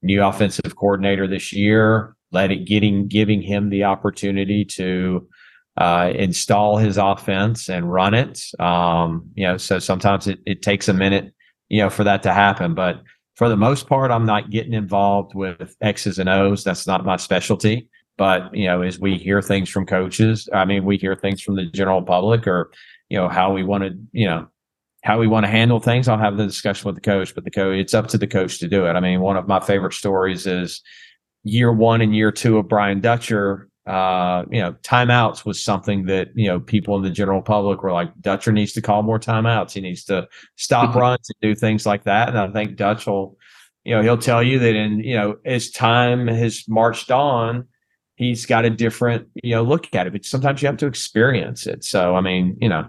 [0.06, 5.28] new offensive coordinator this year, let it getting giving him the opportunity to
[5.78, 8.42] uh, install his offense and run it.
[8.60, 11.34] Um, you know, so sometimes it, it takes a minute,
[11.70, 12.74] you know, for that to happen.
[12.74, 13.02] But
[13.36, 16.64] for the most part, I'm not getting involved with X's and O's.
[16.64, 17.90] That's not my specialty.
[18.18, 21.56] But you know, as we hear things from coaches, I mean, we hear things from
[21.56, 22.72] the general public, or
[23.10, 24.48] you know, how we want to, you know,
[25.06, 26.08] how we want to handle things.
[26.08, 28.58] I'll have the discussion with the coach, but the coach, it's up to the coach
[28.60, 28.94] to do it.
[28.94, 30.82] I mean, one of my favorite stories is
[31.44, 33.70] year one and year two of Brian Dutcher.
[33.86, 37.92] Uh, you know, timeouts was something that, you know, people in the general public were
[37.92, 39.74] like, Dutcher needs to call more timeouts.
[39.74, 41.00] He needs to stop mm-hmm.
[41.00, 42.30] runs and do things like that.
[42.30, 43.38] And I think Dutch will,
[43.84, 47.68] you know, he'll tell you that in, you know, as time has marched on,
[48.16, 50.14] he's got a different, you know, look at it.
[50.14, 51.84] But sometimes you have to experience it.
[51.84, 52.88] So, I mean, you know,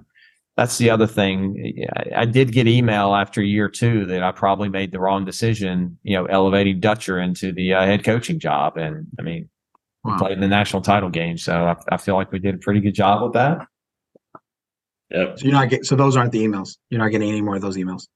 [0.57, 1.85] that's the other thing.
[1.95, 5.99] I, I, did get email after year two that I probably made the wrong decision,
[6.03, 8.79] you know, elevating Dutcher into the uh, head coaching job.
[8.79, 9.51] And I mean,
[10.03, 10.13] wow.
[10.13, 11.37] we played in the national title game.
[11.37, 13.67] So I, I, feel like we did a pretty good job with that.
[15.11, 15.39] Yep.
[15.39, 16.79] So you're not getting, so those aren't the emails.
[16.89, 18.07] You're not getting any more of those emails.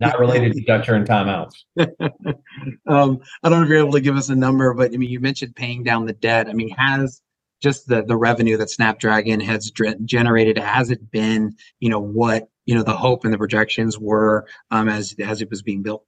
[0.00, 1.54] not related to Dutcher and timeouts.
[2.86, 5.10] um, I don't know if you're able to give us a number, but I mean,
[5.10, 6.48] you mentioned paying down the debt.
[6.48, 7.20] I mean, has
[7.64, 9.72] just the the revenue that Snapdragon has
[10.04, 14.46] generated has it been you know what you know the hope and the projections were
[14.70, 16.04] um, as as it was being built?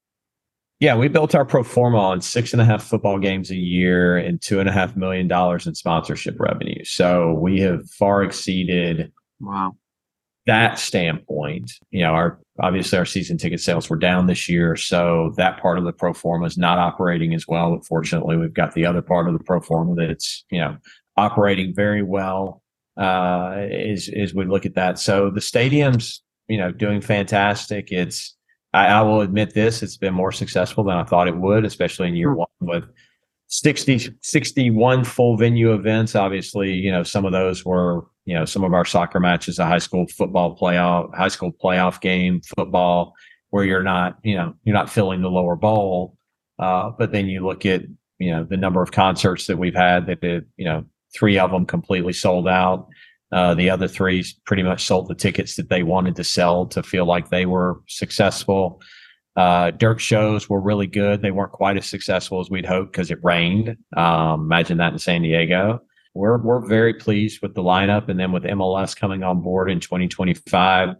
[0.78, 4.18] Yeah, we built our pro forma on six and a half football games a year
[4.18, 6.84] and two and a half million dollars in sponsorship revenue.
[6.84, 9.74] So we have far exceeded wow
[10.46, 11.72] that standpoint.
[11.90, 15.78] You know, our obviously our season ticket sales were down this year, so that part
[15.78, 17.74] of the pro forma is not operating as well.
[17.74, 20.76] But fortunately, we've got the other part of the pro forma that's you know
[21.16, 22.62] operating very well
[22.96, 24.98] uh, as as we look at that.
[24.98, 27.92] So the stadium's you know doing fantastic.
[27.92, 28.34] It's
[28.72, 32.08] I, I, will admit this; it's been more successful than I thought it would, especially
[32.08, 32.38] in year hmm.
[32.38, 32.84] one with
[33.48, 36.14] 60, 61 full venue events.
[36.14, 39.66] Obviously, you know some of those were you know some of our soccer matches, a
[39.66, 43.14] high school football playoff, high school playoff game, football,
[43.50, 46.16] where you're not you know you're not filling the lower bowl.
[46.58, 47.82] Uh, but then you look at
[48.18, 51.50] you know the number of concerts that we've had that did, you know Three of
[51.50, 52.88] them completely sold out.
[53.32, 56.82] Uh, the other three pretty much sold the tickets that they wanted to sell to
[56.82, 58.80] feel like they were successful.
[59.36, 61.22] Uh, dirt shows were really good.
[61.22, 63.76] They weren't quite as successful as we'd hoped because it rained.
[63.96, 65.80] Um, imagine that in San Diego.
[66.14, 69.80] We're we're very pleased with the lineup, and then with MLS coming on board in
[69.80, 70.94] 2025, uh,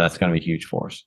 [0.00, 1.04] that's going to be huge for us.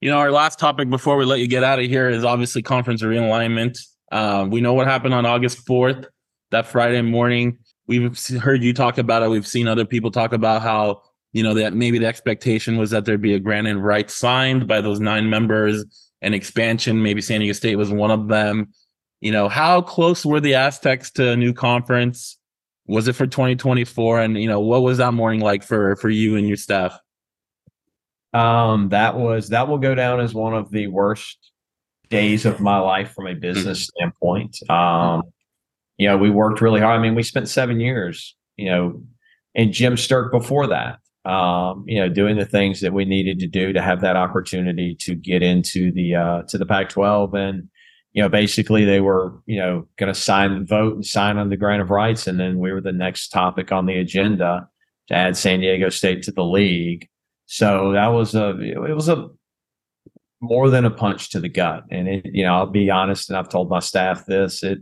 [0.00, 2.62] You know, our last topic before we let you get out of here is obviously
[2.62, 3.78] conference realignment.
[4.12, 6.06] Uh, we know what happened on August 4th.
[6.50, 7.58] that Friday morning.
[7.86, 9.30] We've heard you talk about it.
[9.30, 11.02] We've seen other people talk about how
[11.32, 14.68] you know that maybe the expectation was that there'd be a grant and right signed
[14.68, 15.84] by those nine members
[16.20, 17.02] and expansion.
[17.02, 18.72] Maybe San Diego State was one of them.
[19.22, 22.38] You know, how close were the Aztecs to a new conference?
[22.86, 24.20] Was it for 2024?
[24.20, 26.98] And you know, what was that morning like for for you and your staff?
[28.34, 31.51] Um, that was that will go down as one of the worst
[32.12, 33.96] days of my life from a business mm-hmm.
[33.96, 34.70] standpoint.
[34.70, 35.22] Um,
[35.96, 36.98] you know, we worked really hard.
[36.98, 39.02] I mean, we spent seven years, you know,
[39.54, 40.98] and Jim Sterk before that,
[41.28, 44.94] um, you know, doing the things that we needed to do to have that opportunity
[45.00, 47.68] to get into the uh, to the Pac-12, and
[48.12, 51.48] you know, basically they were, you know, going to sign the vote and sign on
[51.48, 54.68] the grant of rights, and then we were the next topic on the agenda
[55.08, 57.08] to add San Diego State to the league.
[57.46, 59.28] So that was a it was a
[60.42, 61.84] more than a punch to the gut.
[61.90, 64.62] And it, you know, I'll be honest, and I've told my staff this.
[64.62, 64.80] It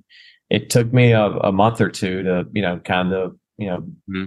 [0.49, 3.79] it took me a, a month or two to you know kind of you know
[4.11, 4.25] mm-hmm.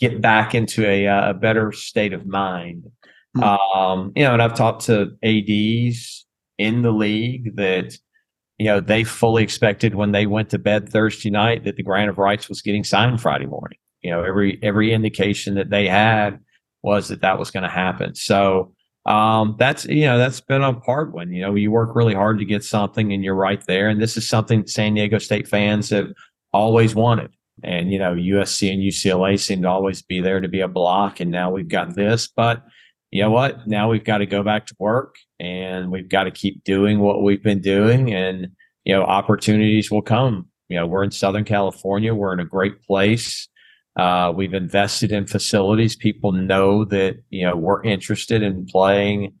[0.00, 2.84] get back into a, uh, a better state of mind.
[3.36, 3.42] Mm-hmm.
[3.44, 6.26] Um, you know, and I've talked to ads
[6.58, 7.96] in the league that
[8.58, 12.10] you know they fully expected when they went to bed Thursday night that the grant
[12.10, 13.78] of rights was getting signed Friday morning.
[14.02, 16.40] You know, every every indication that they had
[16.82, 18.14] was that that was going to happen.
[18.14, 18.74] So
[19.06, 21.32] um, that's you know that's been a hard one.
[21.32, 23.88] You know, you work really hard to get something, and you're right there.
[23.88, 26.12] And this is something San Diego State fans have
[26.52, 27.30] always wanted.
[27.62, 31.20] And you know, USC and UCLA seem to always be there to be a block,
[31.20, 32.28] and now we've got this.
[32.28, 32.62] But
[33.10, 33.66] you know what?
[33.66, 37.22] Now we've got to go back to work, and we've got to keep doing what
[37.22, 38.48] we've been doing, and
[38.84, 40.46] you know, opportunities will come.
[40.68, 42.14] You know, we're in Southern California.
[42.14, 43.48] We're in a great place.
[43.96, 45.96] Uh, we've invested in facilities.
[45.96, 49.34] People know that you know we're interested in playing,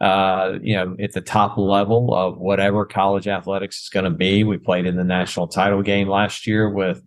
[0.00, 4.44] uh, you know, at the top level of whatever college athletics is going to be.
[4.44, 7.02] We played in the national title game last year with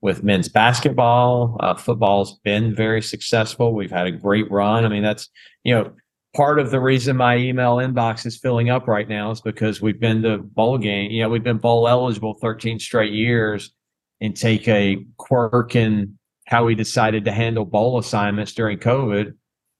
[0.00, 1.56] with men's basketball.
[1.60, 3.74] Uh, football's been very successful.
[3.74, 4.84] We've had a great run.
[4.84, 5.28] I mean, that's
[5.64, 5.92] you know
[6.36, 9.98] part of the reason my email inbox is filling up right now is because we've
[9.98, 11.10] been to bowl game.
[11.10, 13.72] You know, we've been bowl eligible 13 straight years
[14.20, 16.16] and take a quirk and
[16.46, 19.34] how we decided to handle bowl assignments during COVID.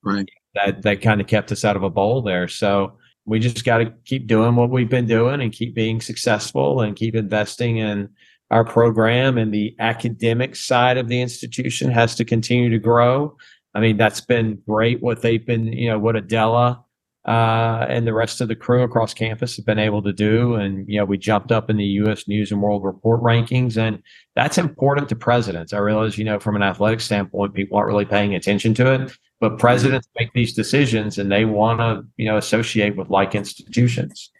[0.05, 0.29] Right.
[0.55, 2.49] That that kind of kept us out of a bowl there.
[2.49, 6.81] So we just got to keep doing what we've been doing and keep being successful
[6.81, 8.09] and keep investing in
[8.51, 13.37] our program and the academic side of the institution has to continue to grow.
[13.75, 16.85] I mean, that's been great what they've been, you know, what Adela
[17.27, 20.55] uh, and the rest of the crew across campus have been able to do.
[20.55, 22.29] And, you know, we jumped up in the U.S.
[22.29, 24.01] News and World Report rankings, and
[24.37, 25.72] that's important to presidents.
[25.72, 29.12] I realize, you know, from an athletic standpoint, people aren't really paying attention to it,
[29.41, 34.31] but presidents make these decisions and they want to, you know, associate with like institutions.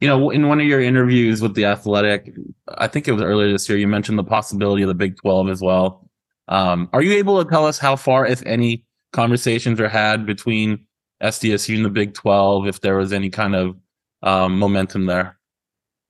[0.00, 2.34] You know, in one of your interviews with the Athletic,
[2.68, 5.48] I think it was earlier this year, you mentioned the possibility of the Big 12
[5.48, 6.10] as well.
[6.48, 10.86] Um, are you able to tell us how far, if any, conversations are had between
[11.22, 13.76] SDSU in the Big 12 if there was any kind of
[14.22, 15.38] um, momentum there.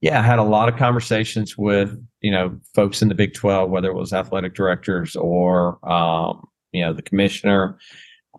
[0.01, 3.71] Yeah, I had a lot of conversations with you know folks in the Big 12,
[3.71, 7.79] whether it was athletic directors or um, you know the commissioner.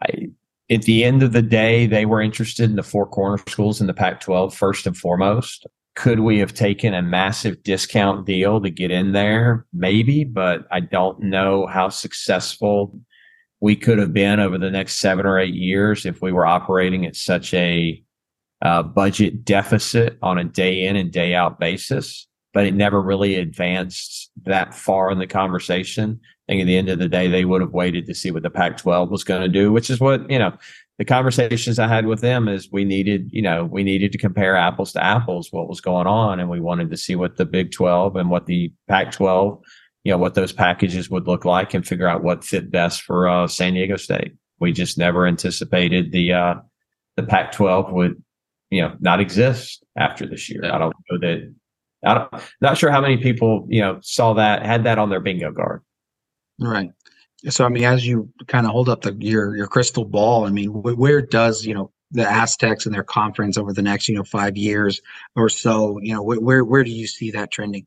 [0.02, 0.30] I,
[0.72, 3.88] at the end of the day, they were interested in the four corner schools in
[3.88, 5.68] the Pac 12 first and foremost.
[5.96, 9.66] Could we have taken a massive discount deal to get in there?
[9.74, 12.98] Maybe, but I don't know how successful
[13.62, 17.05] we could have been over the next seven or eight years if we were operating
[17.05, 18.03] at such a
[18.64, 22.28] uh, budget deficit on a day in and day out basis.
[22.53, 26.20] But it never really advanced that far in the conversation.
[26.49, 28.43] I think at the end of the day, they would have waited to see what
[28.43, 30.51] the Pac 12 was going to do, which is what, you know,
[30.97, 34.55] the conversations I had with them is we needed, you know, we needed to compare
[34.55, 36.39] apples to apples, what was going on.
[36.39, 39.62] And we wanted to see what the Big 12 and what the Pac 12
[40.04, 43.28] you know what those packages would look like and figure out what fit best for
[43.28, 44.34] uh, San Diego State.
[44.60, 46.56] We just never anticipated the uh,
[47.16, 48.24] the Pac-12 would
[48.70, 50.66] you know not exist after this year.
[50.66, 51.54] I don't know that.
[52.04, 55.20] I don't, not sure how many people you know saw that had that on their
[55.20, 55.82] bingo card.
[56.60, 56.91] Right.
[57.49, 60.49] So I mean, as you kind of hold up the, your your crystal ball, I
[60.49, 64.24] mean, where does you know the Aztecs and their conference over the next you know
[64.24, 65.02] five years
[65.36, 65.99] or so?
[66.02, 67.86] You know, where where do you see that trending?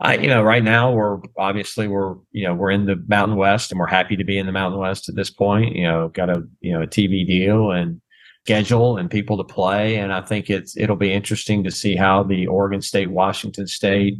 [0.00, 3.70] I, you know, right now we're obviously we're, you know, we're in the Mountain West
[3.70, 5.76] and we're happy to be in the Mountain West at this point.
[5.76, 8.00] You know, got a, you know, a TV deal and
[8.44, 9.96] schedule and people to play.
[9.96, 14.14] And I think it's, it'll be interesting to see how the Oregon State, Washington State,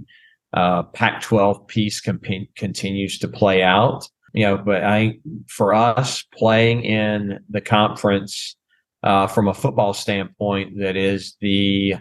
[0.52, 4.06] uh, Pac 12 piece comp- continues to play out.
[4.34, 5.18] You know, but I,
[5.48, 8.54] for us playing in the conference,
[9.02, 11.94] uh, from a football standpoint, that is the,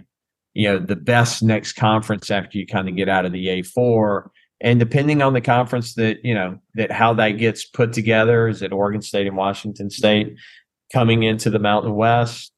[0.54, 4.30] you know, the best next conference after you kind of get out of the A4.
[4.62, 8.62] And depending on the conference that, you know, that how that gets put together, is
[8.62, 10.36] it Oregon State and Washington State
[10.92, 12.52] coming into the Mountain West?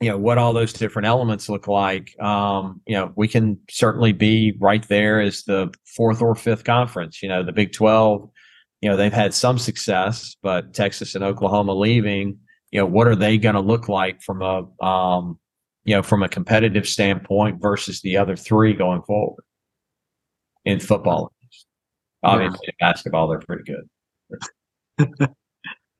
[0.00, 2.18] You know, what all those different elements look like.
[2.18, 7.22] Um, you know, we can certainly be right there as the fourth or fifth conference.
[7.22, 8.30] You know, the Big 12,
[8.80, 12.38] you know, they've had some success, but Texas and Oklahoma leaving,
[12.70, 15.38] you know, what are they going to look like from a, um,
[15.84, 19.44] you know, from a competitive standpoint versus the other three going forward
[20.64, 21.32] in football.
[22.22, 23.64] Obviously, in basketball, they're pretty
[24.98, 25.28] good.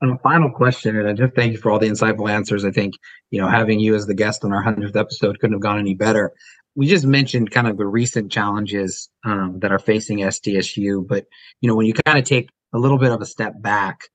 [0.03, 2.65] And a final question, and I just thank you for all the insightful answers.
[2.65, 2.95] I think,
[3.31, 5.95] you know, having you as the guest on our 100th episode couldn't have gone any
[5.95, 6.33] better.
[6.75, 11.27] We just mentioned kind of the recent challenges um, that are facing SDSU, but,
[11.61, 14.09] you know, when you kind of take a little bit of a step back,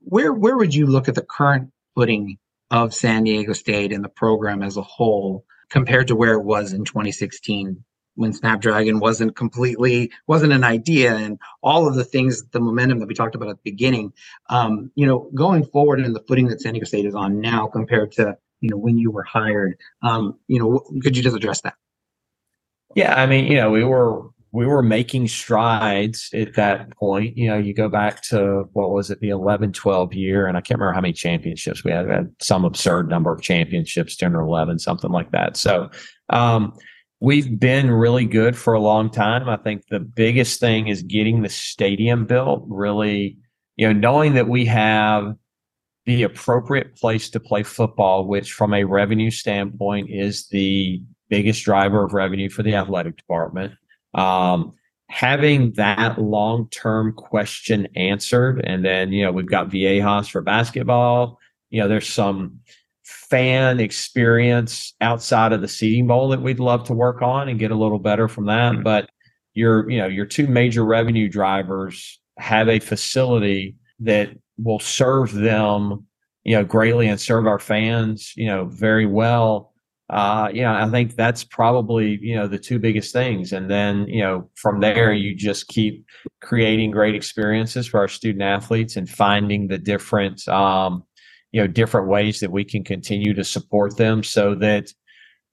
[0.00, 2.38] where where would you look at the current footing
[2.70, 6.74] of San Diego State and the program as a whole compared to where it was
[6.74, 7.84] in 2016
[8.16, 13.08] when Snapdragon wasn't completely wasn't an idea and all of the things, the momentum that
[13.08, 14.12] we talked about at the beginning.
[14.50, 17.68] Um, you know, going forward in the footing that San Diego State is on now
[17.68, 19.78] compared to you know when you were hired.
[20.02, 21.74] Um, you know, could you just address that?
[22.96, 27.36] Yeah, I mean, you know, we were we were making strides at that point.
[27.36, 30.60] You know, you go back to what was it, the 11 12 year, and I
[30.60, 32.06] can't remember how many championships we had.
[32.06, 35.56] We had some absurd number of championships, 10 or 11, something like that.
[35.56, 35.90] So,
[36.30, 36.72] um,
[37.20, 39.48] we've been really good for a long time.
[39.48, 43.36] I think the biggest thing is getting the stadium built, really,
[43.76, 45.34] you know, knowing that we have
[46.06, 52.04] the appropriate place to play football, which from a revenue standpoint is the biggest driver
[52.04, 53.74] of revenue for the athletic department
[54.14, 54.74] um,
[55.08, 58.60] having that long term question answered.
[58.64, 61.38] And then, you know, we've got Viejas for basketball.
[61.70, 62.60] You know, there's some
[63.04, 67.70] fan experience outside of the seating bowl that we'd love to work on and get
[67.70, 68.72] a little better from that.
[68.72, 68.82] Mm-hmm.
[68.82, 69.10] But
[69.54, 76.06] your, you know, your two major revenue drivers have a facility that will serve them,
[76.44, 79.72] you know, greatly and serve our fans, you know, very well
[80.10, 83.52] uh, know, I think that's probably, you know, the two biggest things.
[83.52, 86.06] And then, you know, from there, you just keep
[86.40, 91.04] creating great experiences for our student athletes and finding the different, um,
[91.52, 94.92] you know, different ways that we can continue to support them so that,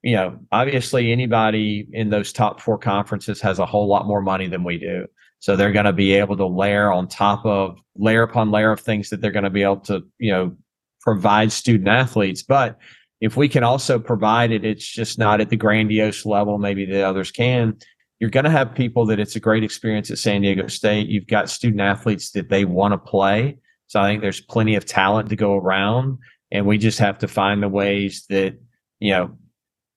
[0.03, 4.47] you know, obviously anybody in those top four conferences has a whole lot more money
[4.47, 5.05] than we do.
[5.39, 8.79] So they're going to be able to layer on top of layer upon layer of
[8.79, 10.55] things that they're going to be able to, you know,
[11.01, 12.41] provide student athletes.
[12.41, 12.79] But
[13.21, 17.01] if we can also provide it, it's just not at the grandiose level maybe the
[17.01, 17.77] others can.
[18.19, 21.07] You're going to have people that it's a great experience at San Diego State.
[21.07, 23.57] You've got student athletes that they want to play.
[23.87, 26.17] So I think there's plenty of talent to go around,
[26.51, 28.57] and we just have to find the ways that
[28.99, 29.37] you know,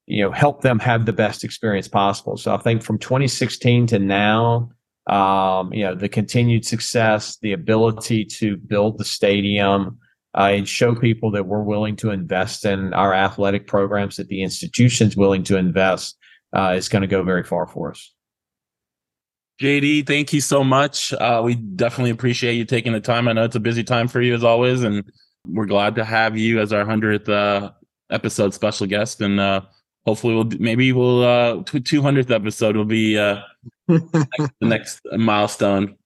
[0.07, 2.37] you know, help them have the best experience possible.
[2.37, 4.71] So I think from 2016 to now,
[5.09, 9.99] um, you know, the continued success, the ability to build the stadium,
[10.37, 14.43] uh, and show people that we're willing to invest in our athletic programs, that the
[14.43, 16.17] institution's willing to invest,
[16.55, 18.15] uh, is going to go very far for us.
[19.61, 21.13] JD, thank you so much.
[21.13, 23.27] Uh, we definitely appreciate you taking the time.
[23.27, 25.05] I know it's a busy time for you as always, and
[25.49, 27.73] we're glad to have you as our hundredth uh,
[28.11, 29.21] episode special guest.
[29.21, 29.63] And uh,
[30.07, 33.41] hopefully, we'll maybe we'll uh, two hundredth episode will be uh,
[33.89, 35.97] the next milestone.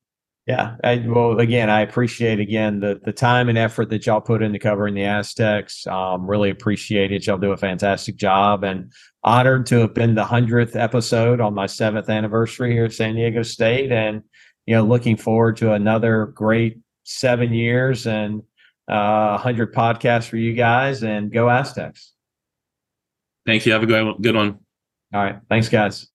[0.47, 0.77] Yeah.
[0.83, 4.59] I, well, again, I appreciate again the the time and effort that y'all put into
[4.59, 5.87] covering the Aztecs.
[5.87, 7.27] Um, really appreciate it.
[7.27, 11.67] Y'all do a fantastic job, and honored to have been the hundredth episode on my
[11.67, 14.23] seventh anniversary here at San Diego State, and
[14.67, 18.43] you know, looking forward to another great seven years and
[18.89, 21.05] uh, hundred podcasts for you guys.
[21.05, 22.15] And go Aztecs!
[23.47, 23.73] Thank you.
[23.73, 24.59] Have a good good one.
[25.15, 25.39] All right.
[25.49, 26.12] Thanks, guys.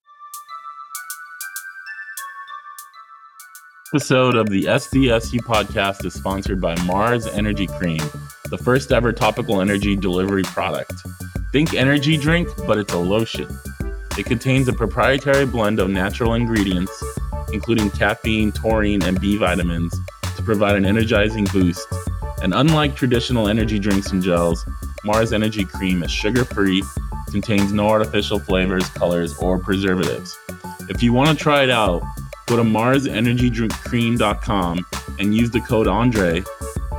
[3.93, 8.01] Episode of the SDSU podcast is sponsored by Marz Energy Cream,
[8.49, 10.93] the first ever topical energy delivery product.
[11.53, 13.47] Think energy drink, but it's a lotion.
[14.17, 17.03] It contains a proprietary blend of natural ingredients,
[17.53, 19.97] including caffeine, taurine, and B vitamins,
[20.35, 21.87] to provide an energizing boost.
[22.41, 24.65] And unlike traditional energy drinks and gels,
[25.05, 26.83] Marz Energy Cream is sugar free,
[27.31, 30.37] contains no artificial flavors, colors, or preservatives.
[30.89, 32.03] If you want to try it out,
[32.47, 34.85] Go to marzenergydrinkcream.com
[35.19, 36.43] and use the code Andre,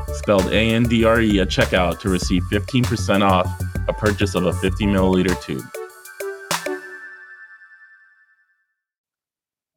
[0.09, 3.46] spelled A N D R E, at checkout to receive 15% off
[3.88, 5.64] a purchase of a 50 milliliter tube.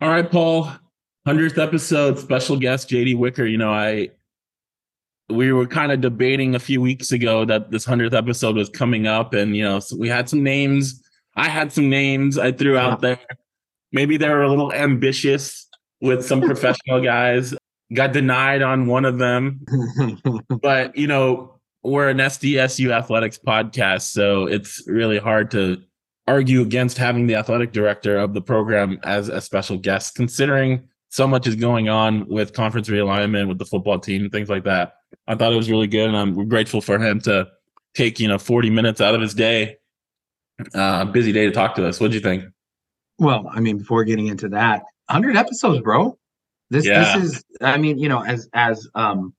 [0.02, 0.72] All right, Paul,
[1.28, 3.46] 100th episode, special guest JD Wicker.
[3.46, 4.10] You know, I
[5.30, 9.08] we were kind of debating a few weeks ago that this 100th episode was coming
[9.08, 11.02] up and you know so we had some names
[11.36, 13.20] I had some names I threw out there.
[13.94, 15.61] Maybe they were a little ambitious
[16.02, 17.54] with some professional guys.
[17.94, 19.66] Got denied on one of them.
[20.62, 25.82] but, you know, we're an SDSU athletics podcast, so it's really hard to
[26.28, 31.28] argue against having the athletic director of the program as a special guest, considering so
[31.28, 34.94] much is going on with conference realignment with the football team and things like that.
[35.28, 37.48] I thought it was really good, and I'm grateful for him to
[37.96, 39.78] take you know 40 minutes out of his day,
[40.74, 42.00] uh, busy day to talk to us.
[42.00, 42.46] What do you think?
[43.20, 46.18] Well, I mean, before getting into that, 100 episodes, bro.
[46.70, 47.16] This Yeah.
[47.18, 47.44] this is.
[47.62, 49.34] I mean, you know, as as um,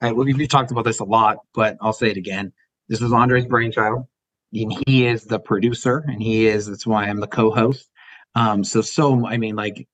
[0.00, 2.52] I, we've we've talked about this a lot, but I'll say it again.
[2.88, 4.06] This was Andre's brainchild,
[4.52, 6.66] and he is the producer, and he is.
[6.66, 7.88] That's why I'm the co-host.
[8.34, 9.86] Um, so so I mean, like,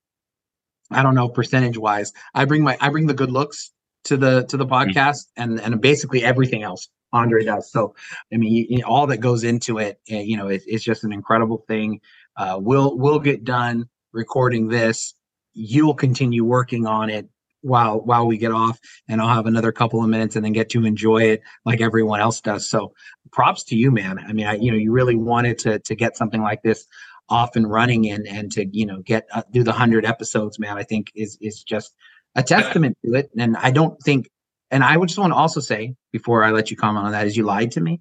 [0.90, 2.12] I don't know percentage wise.
[2.34, 3.72] I bring my I bring the good looks
[4.04, 7.70] to the to the podcast, and and basically everything else Andre does.
[7.72, 7.94] So
[8.32, 11.02] I mean, you, you- all that goes into it, eh, you know, it, it's just
[11.04, 12.00] an incredible thing.
[12.36, 15.14] Uh, we'll we'll get done recording this.
[15.54, 17.28] You'll continue working on it
[17.62, 18.78] while while we get off,
[19.08, 22.20] and I'll have another couple of minutes and then get to enjoy it like everyone
[22.20, 22.70] else does.
[22.70, 22.92] So,
[23.32, 24.18] props to you, man.
[24.18, 26.86] I mean, I, you know, you really wanted to to get something like this
[27.28, 30.78] off and running and and to you know get uh, do the hundred episodes, man.
[30.78, 31.94] I think is is just
[32.34, 33.30] a testament to it.
[33.36, 34.30] And I don't think,
[34.70, 37.26] and I would just want to also say before I let you comment on that,
[37.26, 38.00] is you lied to me.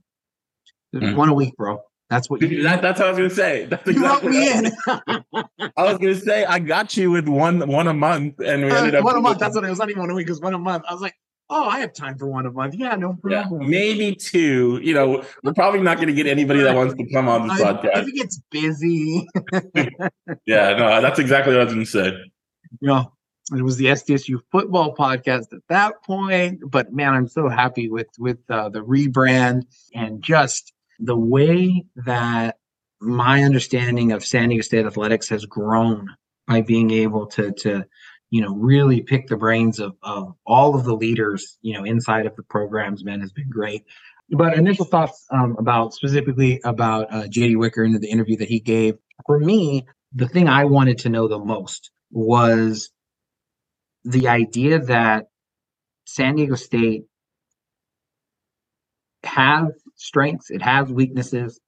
[0.95, 1.15] Mm.
[1.15, 1.81] One a week, bro.
[2.09, 3.65] That's what you, That, that's what I was gonna say.
[3.69, 4.71] That's you wrote me in.
[5.75, 8.95] I was gonna say I got you with one one a month, and we ended
[8.95, 9.39] up one a month.
[9.39, 9.79] That's what it was.
[9.79, 10.27] Not even one a week.
[10.27, 10.83] It was one a month.
[10.89, 11.15] I was like,
[11.49, 12.75] oh, I have time for one a month.
[12.75, 13.69] Yeah, no Yeah, problem.
[13.69, 14.79] maybe two.
[14.81, 17.61] You know, we're probably not going to get anybody that wants to come on this
[17.61, 17.97] I, podcast.
[18.03, 19.27] if it gets busy,
[20.45, 22.07] Yeah, no, that's exactly what I was going to say.
[22.81, 23.11] you know,
[23.55, 26.59] it was the SDSU football podcast at that point.
[26.69, 32.57] But man, I'm so happy with with uh, the rebrand and just the way that
[32.99, 36.07] my understanding of San Diego State athletics has grown
[36.47, 37.85] by being able to to
[38.29, 42.25] you know really pick the brains of of all of the leaders you know inside
[42.25, 43.03] of the programs.
[43.03, 43.83] Man, has been great.
[44.29, 48.59] But initial thoughts um, about specifically about uh, JD Wicker and the interview that he
[48.59, 48.97] gave.
[49.25, 52.91] For me, the thing I wanted to know the most was
[54.03, 55.27] the idea that
[56.05, 57.05] San Diego State
[59.23, 61.59] has strengths, it has weaknesses,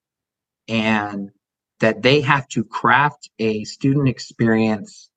[0.68, 1.32] and
[1.80, 5.10] that they have to craft a student experience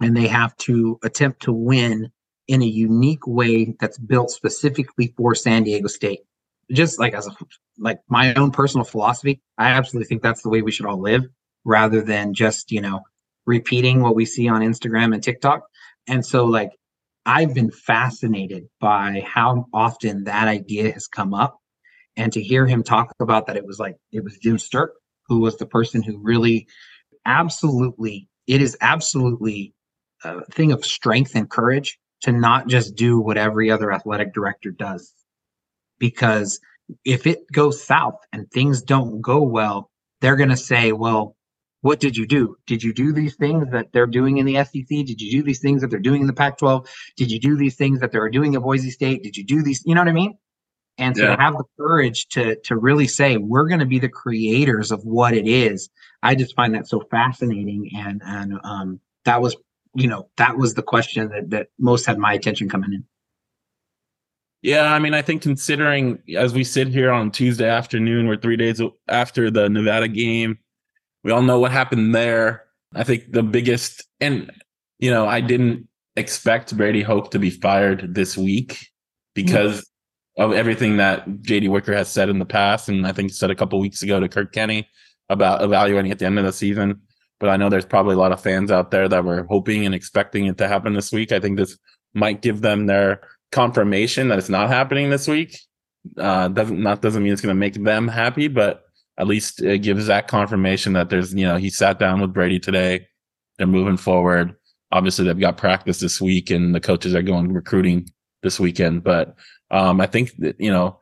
[0.00, 2.10] and they have to attempt to win
[2.48, 6.20] in a unique way that's built specifically for San Diego State.
[6.72, 7.30] Just like as a
[7.78, 11.22] like my own personal philosophy, I absolutely think that's the way we should all live
[11.64, 13.00] rather than just, you know,
[13.46, 15.62] repeating what we see on Instagram and TikTok.
[16.08, 16.70] And so like
[17.24, 21.58] I've been fascinated by how often that idea has come up
[22.16, 24.90] and to hear him talk about that it was like it was Jim Sterk
[25.28, 26.66] who was the person who really
[27.24, 29.74] absolutely it is absolutely
[30.24, 34.70] a thing of strength and courage to not just do what every other athletic director
[34.70, 35.12] does
[35.98, 36.60] because
[37.04, 39.90] if it goes south and things don't go well
[40.20, 41.36] they're going to say well
[41.86, 42.56] what did you do?
[42.66, 44.88] Did you do these things that they're doing in the SEC?
[44.88, 46.88] Did you do these things that they're doing in the Pac 12?
[47.16, 49.22] Did you do these things that they're doing at Boise State?
[49.22, 49.84] Did you do these?
[49.86, 50.36] You know what I mean?
[50.98, 51.36] And so Yeah.
[51.36, 55.04] to have the courage to to really say we're going to be the creators of
[55.04, 55.88] what it is,
[56.22, 57.90] I just find that so fascinating.
[57.96, 59.56] And and um, that was
[59.94, 63.04] you know that was the question that that most had my attention coming in.
[64.62, 68.56] Yeah, I mean, I think considering as we sit here on Tuesday afternoon, we're three
[68.56, 70.58] days after the Nevada game.
[71.22, 72.64] We all know what happened there.
[72.94, 74.50] I think the biggest, and
[74.98, 78.88] you know, I didn't expect Brady Hoke to be fired this week
[79.34, 79.88] because
[80.36, 83.50] of everything that JD Wicker has said in the past, and I think he said
[83.50, 84.88] a couple weeks ago to Kirk Kenney
[85.28, 87.00] about evaluating at the end of the season.
[87.38, 89.94] But I know there's probably a lot of fans out there that were hoping and
[89.94, 91.32] expecting it to happen this week.
[91.32, 91.76] I think this
[92.14, 93.20] might give them their
[93.52, 95.58] confirmation that it's not happening this week.
[96.16, 98.84] Uh, doesn't not doesn't mean it's going to make them happy, but
[99.18, 102.58] at least it gives that confirmation that there's you know he sat down with Brady
[102.58, 103.06] today.
[103.58, 104.54] They're moving forward.
[104.92, 108.08] Obviously, they've got practice this week, and the coaches are going recruiting
[108.42, 109.02] this weekend.
[109.02, 109.34] But
[109.70, 110.98] um, I think that you know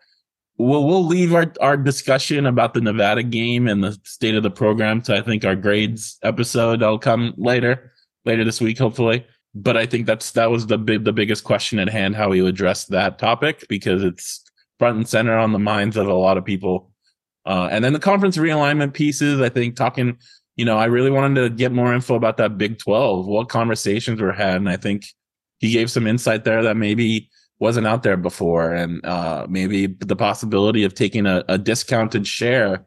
[0.59, 4.51] we'll we'll leave our our discussion about the Nevada game and the state of the
[4.51, 6.81] program to I think our grades episode.
[6.81, 7.93] That'll come later
[8.25, 11.79] later this week, hopefully but I think that's that was the big the biggest question
[11.79, 14.43] at hand how you address that topic because it's
[14.79, 16.91] front and center on the minds of a lot of people.
[17.47, 20.19] Uh, and then the conference realignment pieces, I think talking,
[20.57, 24.21] you know, I really wanted to get more info about that Big 12, what conversations
[24.21, 24.57] were had.
[24.57, 25.05] And I think
[25.59, 28.73] he gave some insight there that maybe wasn't out there before.
[28.73, 32.85] And uh, maybe the possibility of taking a, a discounted share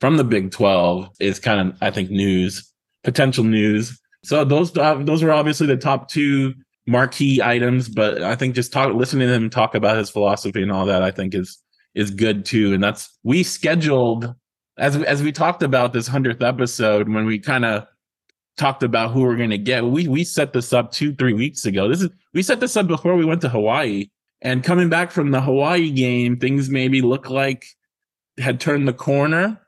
[0.00, 2.72] from the Big 12 is kind of, I think, news,
[3.04, 3.98] potential news.
[4.24, 6.54] So those uh, those are obviously the top two
[6.86, 10.72] marquee items, but I think just talk listening to him talk about his philosophy and
[10.72, 11.58] all that, I think is
[11.94, 12.74] is good too.
[12.74, 14.34] And that's we scheduled
[14.78, 17.86] as as we talked about this hundredth episode when we kind of
[18.56, 19.84] talked about who we're going to get.
[19.84, 21.88] We we set this up two three weeks ago.
[21.88, 24.08] This is we set this up before we went to Hawaii.
[24.42, 27.66] And coming back from the Hawaii game, things maybe look like
[28.38, 29.60] had turned the corner,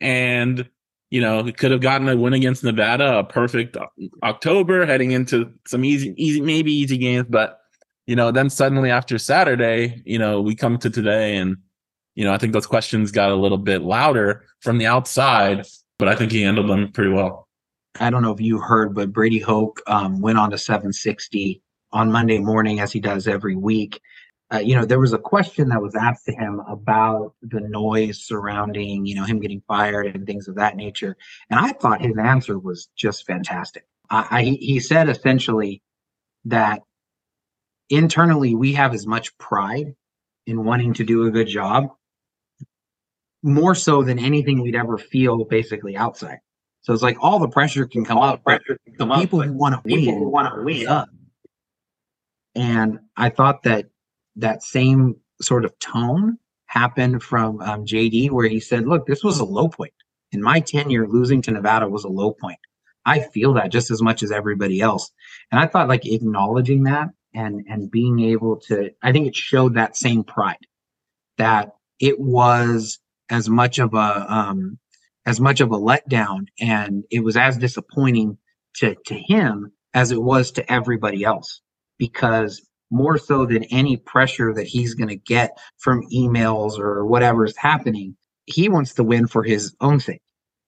[0.00, 0.68] and
[1.10, 3.76] you know could have gotten a win against Nevada, a perfect
[4.22, 7.60] October, heading into some easy easy maybe easy games, but
[8.06, 11.56] you know then suddenly after Saturday, you know we come to today and
[12.16, 15.66] you know, I think those questions got a little bit louder from the outside,
[15.98, 17.45] but I think he handled them pretty well.
[18.00, 22.12] I don't know if you heard, but Brady Hoke um, went on to 760 on
[22.12, 24.00] Monday morning, as he does every week.
[24.52, 28.22] Uh, you know, there was a question that was asked to him about the noise
[28.22, 31.16] surrounding, you know, him getting fired and things of that nature.
[31.50, 33.86] And I thought his answer was just fantastic.
[34.08, 35.82] I, I, he said essentially
[36.44, 36.82] that
[37.90, 39.96] internally we have as much pride
[40.46, 41.88] in wanting to do a good job
[43.42, 46.38] more so than anything we'd ever feel basically outside.
[46.86, 48.44] So it's like all the pressure can come all up.
[48.44, 50.86] Pressure can come people up, who want to win people want to win.
[50.86, 51.08] Up.
[52.54, 53.86] And I thought that
[54.36, 59.40] that same sort of tone happened from um, JD, where he said, "Look, this was
[59.40, 59.94] a low point
[60.30, 61.08] in my tenure.
[61.08, 62.60] Losing to Nevada was a low point.
[63.04, 65.10] I feel that just as much as everybody else."
[65.50, 69.74] And I thought, like acknowledging that and and being able to, I think it showed
[69.74, 70.64] that same pride
[71.36, 74.78] that it was as much of a um,
[75.26, 78.38] as much of a letdown, and it was as disappointing
[78.76, 81.60] to to him as it was to everybody else
[81.98, 87.44] because more so than any pressure that he's going to get from emails or whatever
[87.44, 90.22] is happening, he wants to win for his own sake.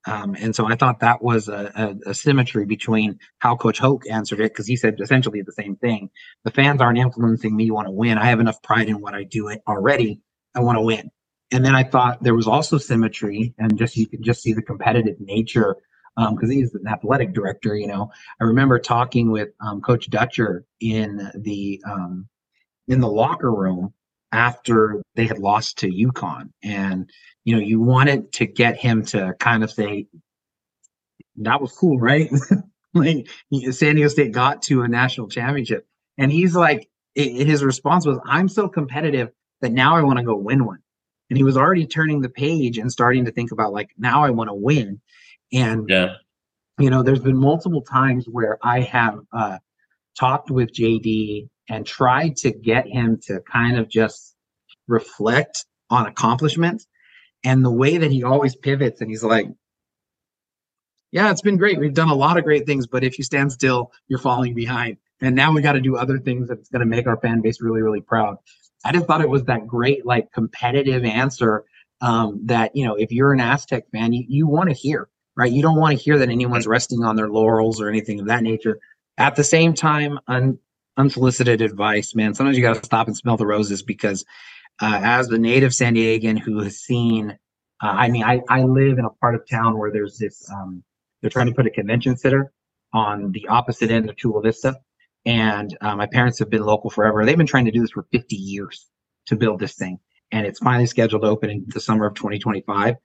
[0.06, 1.70] Um, and so I thought that was a,
[2.06, 5.76] a, a, symmetry between how Coach Hoke answered it because he said essentially the same
[5.76, 6.08] thing.
[6.44, 7.64] The fans aren't influencing me.
[7.64, 8.16] You want to win.
[8.16, 10.20] I have enough pride in what I do it already.
[10.54, 11.10] I want to win
[11.50, 14.62] and then I thought there was also symmetry, and just you could just see the
[14.62, 15.76] competitive nature
[16.16, 17.76] because um, he's an athletic director.
[17.76, 22.28] You know, I remember talking with um, Coach Dutcher in the um,
[22.88, 23.94] in the locker room
[24.32, 27.10] after they had lost to UConn, and
[27.44, 30.06] you know, you wanted to get him to kind of say,
[31.36, 32.30] "That was cool, right?"
[32.94, 33.26] like
[33.70, 35.86] San Diego State got to a national championship,
[36.18, 39.30] and he's like, his response was, "I'm so competitive
[39.62, 40.80] that now I want to go win one."
[41.30, 44.30] And he was already turning the page and starting to think about like now I
[44.30, 45.00] want to win.
[45.52, 46.14] And yeah,
[46.78, 49.58] you know, there's been multiple times where I have uh,
[50.18, 54.34] talked with JD and tried to get him to kind of just
[54.86, 56.86] reflect on accomplishments.
[57.44, 59.46] And the way that he always pivots and he's like,
[61.10, 61.78] yeah, it's been great.
[61.78, 64.98] We've done a lot of great things, but if you stand still, you're falling behind.
[65.20, 67.60] And now we got to do other things that's going to make our fan base
[67.60, 68.36] really, really proud.
[68.84, 71.64] I just thought it was that great, like competitive answer
[72.00, 75.50] um, that, you know, if you're an Aztec fan, you, you want to hear, right?
[75.50, 78.42] You don't want to hear that anyone's resting on their laurels or anything of that
[78.42, 78.78] nature.
[79.16, 80.58] At the same time, un,
[80.96, 84.24] unsolicited advice, man, sometimes you got to stop and smell the roses because
[84.80, 87.32] uh, as the native San Diegan who has seen,
[87.82, 90.84] uh, I mean, I, I live in a part of town where there's this, um,
[91.20, 92.52] they're trying to put a convention center
[92.92, 94.76] on the opposite end of Chula Vista.
[95.26, 97.24] And uh, my parents have been local forever.
[97.24, 98.86] They've been trying to do this for 50 years
[99.26, 99.98] to build this thing.
[100.30, 102.96] And it's finally scheduled to open in the summer of 2025.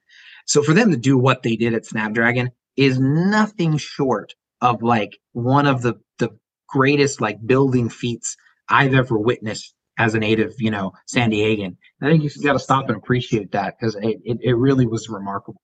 [0.45, 5.17] So for them to do what they did at Snapdragon is nothing short of like
[5.31, 6.29] one of the, the
[6.67, 8.35] greatest like building feats
[8.69, 11.77] I've ever witnessed as a native, you know, San Diegan.
[12.01, 15.07] I think you got to stop and appreciate that because it, it, it really was
[15.09, 15.61] remarkable.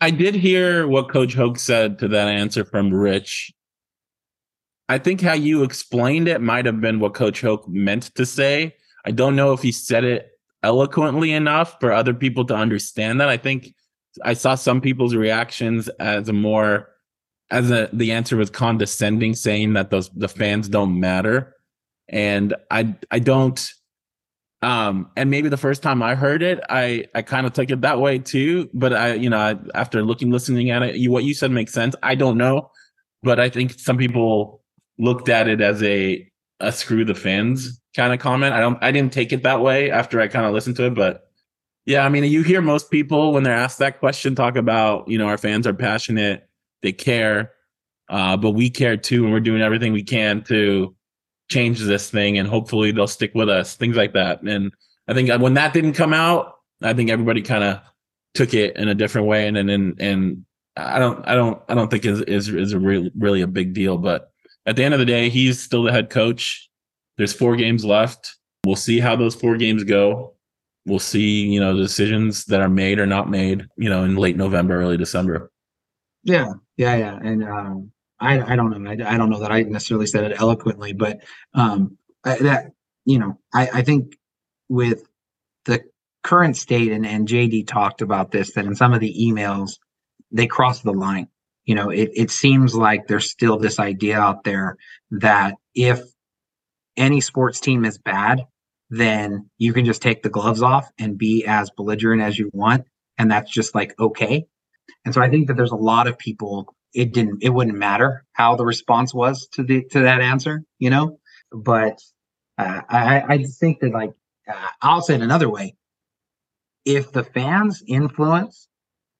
[0.00, 3.52] I did hear what Coach Hoke said to that answer from Rich
[4.88, 8.74] I think how you explained it might have been what Coach Hoke meant to say.
[9.04, 10.30] I don't know if he said it
[10.62, 13.28] eloquently enough for other people to understand that.
[13.28, 13.74] I think
[14.24, 16.88] I saw some people's reactions as a more
[17.50, 21.54] as a the answer was condescending, saying that those the fans don't matter.
[22.08, 23.70] And I I don't
[24.62, 27.82] um and maybe the first time I heard it, I I kind of took it
[27.82, 28.70] that way too.
[28.72, 31.72] But I, you know, I, after looking, listening at it, you, what you said makes
[31.72, 31.94] sense.
[32.02, 32.70] I don't know,
[33.22, 34.62] but I think some people
[34.98, 36.28] looked at it as a
[36.60, 38.54] a screw the fans kind of comment.
[38.54, 40.94] I don't I didn't take it that way after I kind of listened to it,
[40.94, 41.28] but
[41.86, 45.16] yeah, I mean, you hear most people when they're asked that question talk about, you
[45.16, 46.46] know, our fans are passionate,
[46.82, 47.52] they care,
[48.10, 50.94] uh, but we care too, and we're doing everything we can to
[51.50, 54.42] change this thing, and hopefully they'll stick with us, things like that.
[54.42, 54.70] And
[55.08, 57.80] I think when that didn't come out, I think everybody kind of
[58.34, 60.44] took it in a different way, and and and,
[60.76, 63.74] I don't I don't I don't think is is is a real, really a big
[63.74, 63.98] deal.
[63.98, 64.30] But
[64.68, 66.68] at the end of the day, he's still the head coach.
[67.16, 68.36] There's four games left.
[68.66, 70.34] We'll see how those four games go.
[70.84, 74.16] We'll see, you know, the decisions that are made or not made, you know, in
[74.16, 75.50] late November, early December.
[76.22, 77.18] Yeah, yeah, yeah.
[77.22, 78.90] And um, I, I don't know.
[78.90, 81.20] I, I don't know that I necessarily said it eloquently, but
[81.54, 82.72] um, I, that
[83.06, 84.18] you know, I, I think
[84.68, 85.08] with
[85.64, 85.82] the
[86.22, 89.78] current state, and, and JD talked about this, that in some of the emails
[90.30, 91.28] they cross the line.
[91.68, 94.78] You know, it, it seems like there's still this idea out there
[95.10, 96.00] that if
[96.96, 98.46] any sports team is bad,
[98.88, 102.86] then you can just take the gloves off and be as belligerent as you want.
[103.18, 104.46] And that's just like okay.
[105.04, 108.24] And so I think that there's a lot of people it didn't it wouldn't matter
[108.32, 111.20] how the response was to the to that answer, you know.
[111.52, 112.00] But
[112.56, 114.14] uh, I I think that like
[114.50, 115.76] uh, I'll say it another way.
[116.86, 118.68] If the fans influence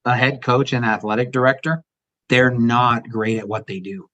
[0.07, 1.85] a head coach and athletic director,
[2.29, 4.09] they're not great at what they do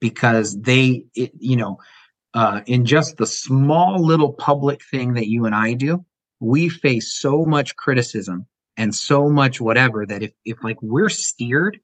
[0.00, 1.78] because they, it, you know,
[2.34, 6.04] uh, in just the small little public thing that you and I do,
[6.38, 8.46] we face so much criticism
[8.76, 11.80] and so much whatever that if, if like we're steered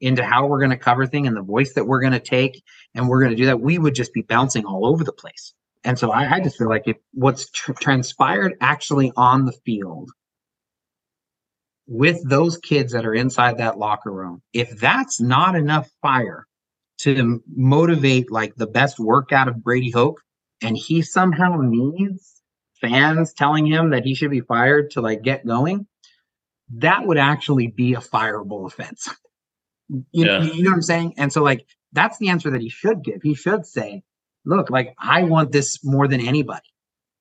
[0.00, 2.62] into how we're going to cover thing and the voice that we're going to take
[2.94, 5.52] and we're going to do that, we would just be bouncing all over the place.
[5.84, 10.10] And so I, I just feel like if what's tr- transpired actually on the field
[11.90, 16.46] with those kids that are inside that locker room, if that's not enough fire
[16.98, 20.20] to motivate like the best work out of Brady Hoke,
[20.62, 22.42] and he somehow needs
[22.80, 25.88] fans telling him that he should be fired to like get going,
[26.76, 29.08] that would actually be a fireable offense.
[29.88, 30.42] You, yeah.
[30.44, 31.14] you know what I'm saying?
[31.16, 33.22] And so like that's the answer that he should give.
[33.24, 34.04] He should say,
[34.44, 36.68] look, like I want this more than anybody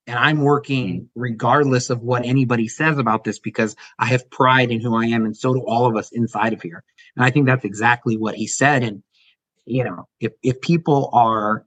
[0.09, 1.21] and I'm working mm-hmm.
[1.21, 5.23] regardless of what anybody says about this because I have pride in who I am,
[5.23, 6.83] and so do all of us inside of here.
[7.15, 8.83] And I think that's exactly what he said.
[8.83, 9.03] And
[9.65, 11.63] you know, if if people are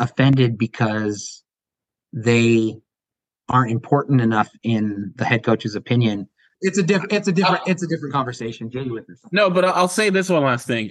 [0.00, 1.44] offended because
[2.12, 2.80] they
[3.48, 6.28] aren't important enough in the head coach's opinion,
[6.60, 8.70] it's a different it's a different uh, it's a different conversation.
[8.70, 9.20] Jay with this.
[9.30, 10.90] No, but I'll say this one last thing.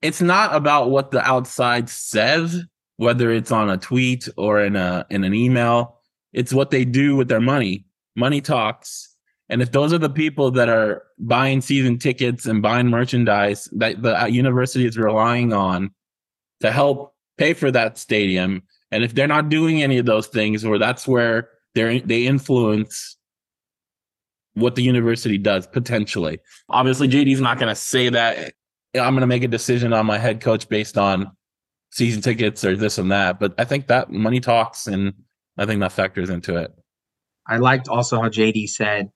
[0.00, 2.64] It's not about what the outside says
[2.96, 6.00] whether it's on a tweet or in a in an email.
[6.32, 7.86] It's what they do with their money.
[8.14, 9.14] Money talks.
[9.48, 14.02] And if those are the people that are buying season tickets and buying merchandise that
[14.02, 15.90] the uh, university is relying on
[16.60, 20.64] to help pay for that stadium, and if they're not doing any of those things,
[20.64, 23.16] or that's where they they influence
[24.54, 26.38] what the university does potentially.
[26.70, 28.54] Obviously, JD's not going to say that
[28.94, 31.30] I'm going to make a decision on my head coach based on
[31.96, 33.40] season tickets or this and that.
[33.40, 35.14] But I think that money talks, and
[35.56, 36.72] I think that factors into it.
[37.46, 39.10] I liked also how JD said,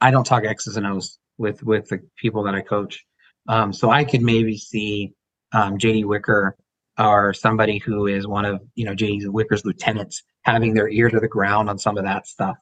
[0.00, 3.04] "I don't talk X's and O's with with the people that I coach."
[3.48, 5.14] Um, so I could maybe see
[5.52, 6.56] um, JD Wicker
[6.98, 11.18] or somebody who is one of you know JD Wicker's lieutenants having their ear to
[11.18, 12.56] the ground on some of that stuff,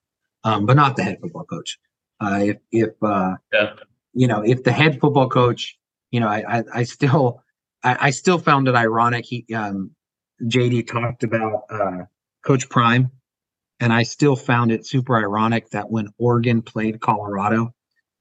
[0.44, 1.76] um, but not the head football coach.
[2.20, 3.72] Uh, if if uh, yeah.
[4.14, 5.76] you know if the head football coach,
[6.12, 7.42] you know I I, I still
[7.82, 9.24] I, I still found it ironic.
[9.24, 9.92] He um,
[10.42, 12.04] JD talked about uh,
[12.44, 13.10] Coach Prime,
[13.78, 17.74] and I still found it super ironic that when Oregon played Colorado,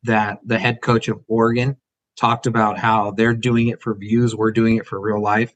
[0.04, 1.78] that the head coach of Oregon
[2.18, 5.54] talked about how they're doing it for views, we're doing it for real life,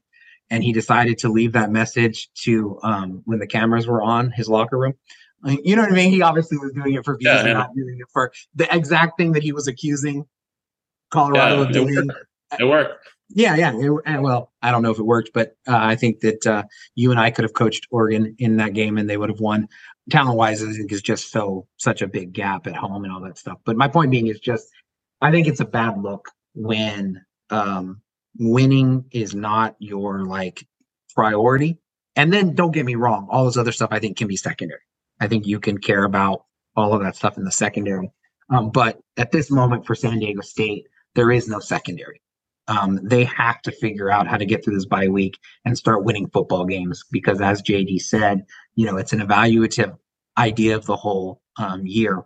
[0.50, 4.48] and he decided to leave that message to um, when the cameras were on his
[4.48, 4.94] locker room.
[5.46, 6.10] You know what I mean?
[6.10, 7.52] He obviously was doing it for views yeah, and yeah.
[7.52, 10.24] not doing it for the exact thing that he was accusing
[11.10, 11.94] Colorado yeah, of doing.
[11.94, 12.26] It worked.
[12.60, 13.08] It worked.
[13.30, 13.72] Yeah, yeah.
[13.74, 16.64] It, well, I don't know if it worked, but uh, I think that uh,
[16.94, 19.68] you and I could have coached Oregon in that game, and they would have won.
[20.10, 23.22] Talent wise, I think is just so such a big gap at home and all
[23.22, 23.58] that stuff.
[23.64, 24.68] But my point being is just,
[25.22, 28.02] I think it's a bad look when um,
[28.38, 30.66] winning is not your like
[31.14, 31.78] priority.
[32.16, 34.80] And then don't get me wrong, all this other stuff I think can be secondary.
[35.20, 36.44] I think you can care about
[36.76, 38.10] all of that stuff in the secondary.
[38.50, 42.20] Um, but at this moment for San Diego State, there is no secondary
[42.68, 46.04] um, they have to figure out how to get through this bye week and start
[46.04, 48.44] winning football games because, as JD said,
[48.74, 49.96] you know, it's an evaluative
[50.38, 52.24] idea of the whole um, year.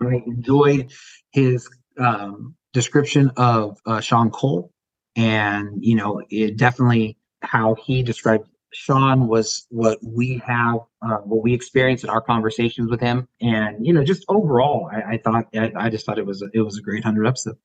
[0.00, 0.92] I enjoyed
[1.32, 4.72] his um, description of uh, Shaun Cole,
[5.16, 11.42] and you know, it definitely how he described Shaun was what we have, uh, what
[11.42, 15.46] we experienced in our conversations with him, and you know, just overall, I, I thought
[15.54, 17.58] I, I, just thought it was a, it was a great hundred episode.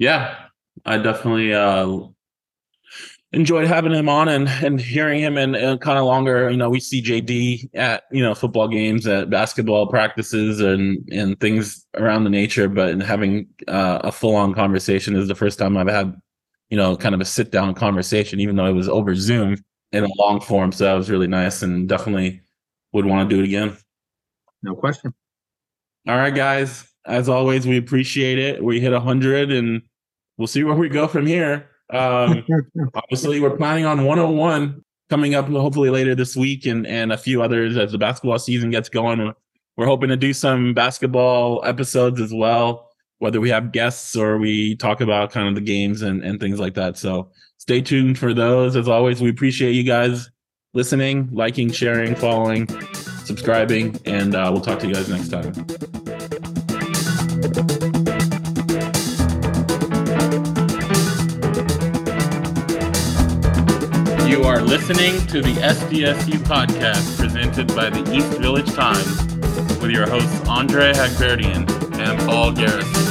[0.00, 0.46] Yeah,
[0.86, 2.08] I definitely uh
[3.32, 6.50] enjoyed having him on and and hearing him and, and kind of longer.
[6.50, 11.38] You know, we see JD at you know football games, at basketball practices, and and
[11.38, 12.66] things around the nature.
[12.68, 16.14] But having uh, a full on conversation is the first time I've had
[16.70, 19.56] you know kind of a sit down conversation, even though it was over Zoom
[19.92, 20.72] in a long form.
[20.72, 22.40] So that was really nice, and definitely
[22.94, 23.76] would want to do it again.
[24.62, 25.12] No question.
[26.08, 26.86] All right, guys.
[27.06, 28.62] As always, we appreciate it.
[28.62, 29.82] We hit 100 and
[30.40, 31.68] we'll see where we go from here.
[31.90, 32.44] Um,
[32.94, 37.42] obviously, we're planning on 101 coming up hopefully later this week and, and a few
[37.42, 39.34] others as the basketball season gets going.
[39.76, 44.76] We're hoping to do some basketball episodes as well, whether we have guests or we
[44.76, 46.96] talk about kind of the games and, and things like that.
[46.96, 48.76] So stay tuned for those.
[48.76, 50.30] As always, we appreciate you guys
[50.72, 52.66] listening, liking, sharing, following,
[53.24, 55.52] subscribing, and uh, we'll talk to you guys next time.
[64.40, 69.36] You are listening to the SDSU podcast presented by the East Village Times
[69.82, 71.68] with your hosts Andre Haghverdian
[71.98, 73.09] and Paul Garrison.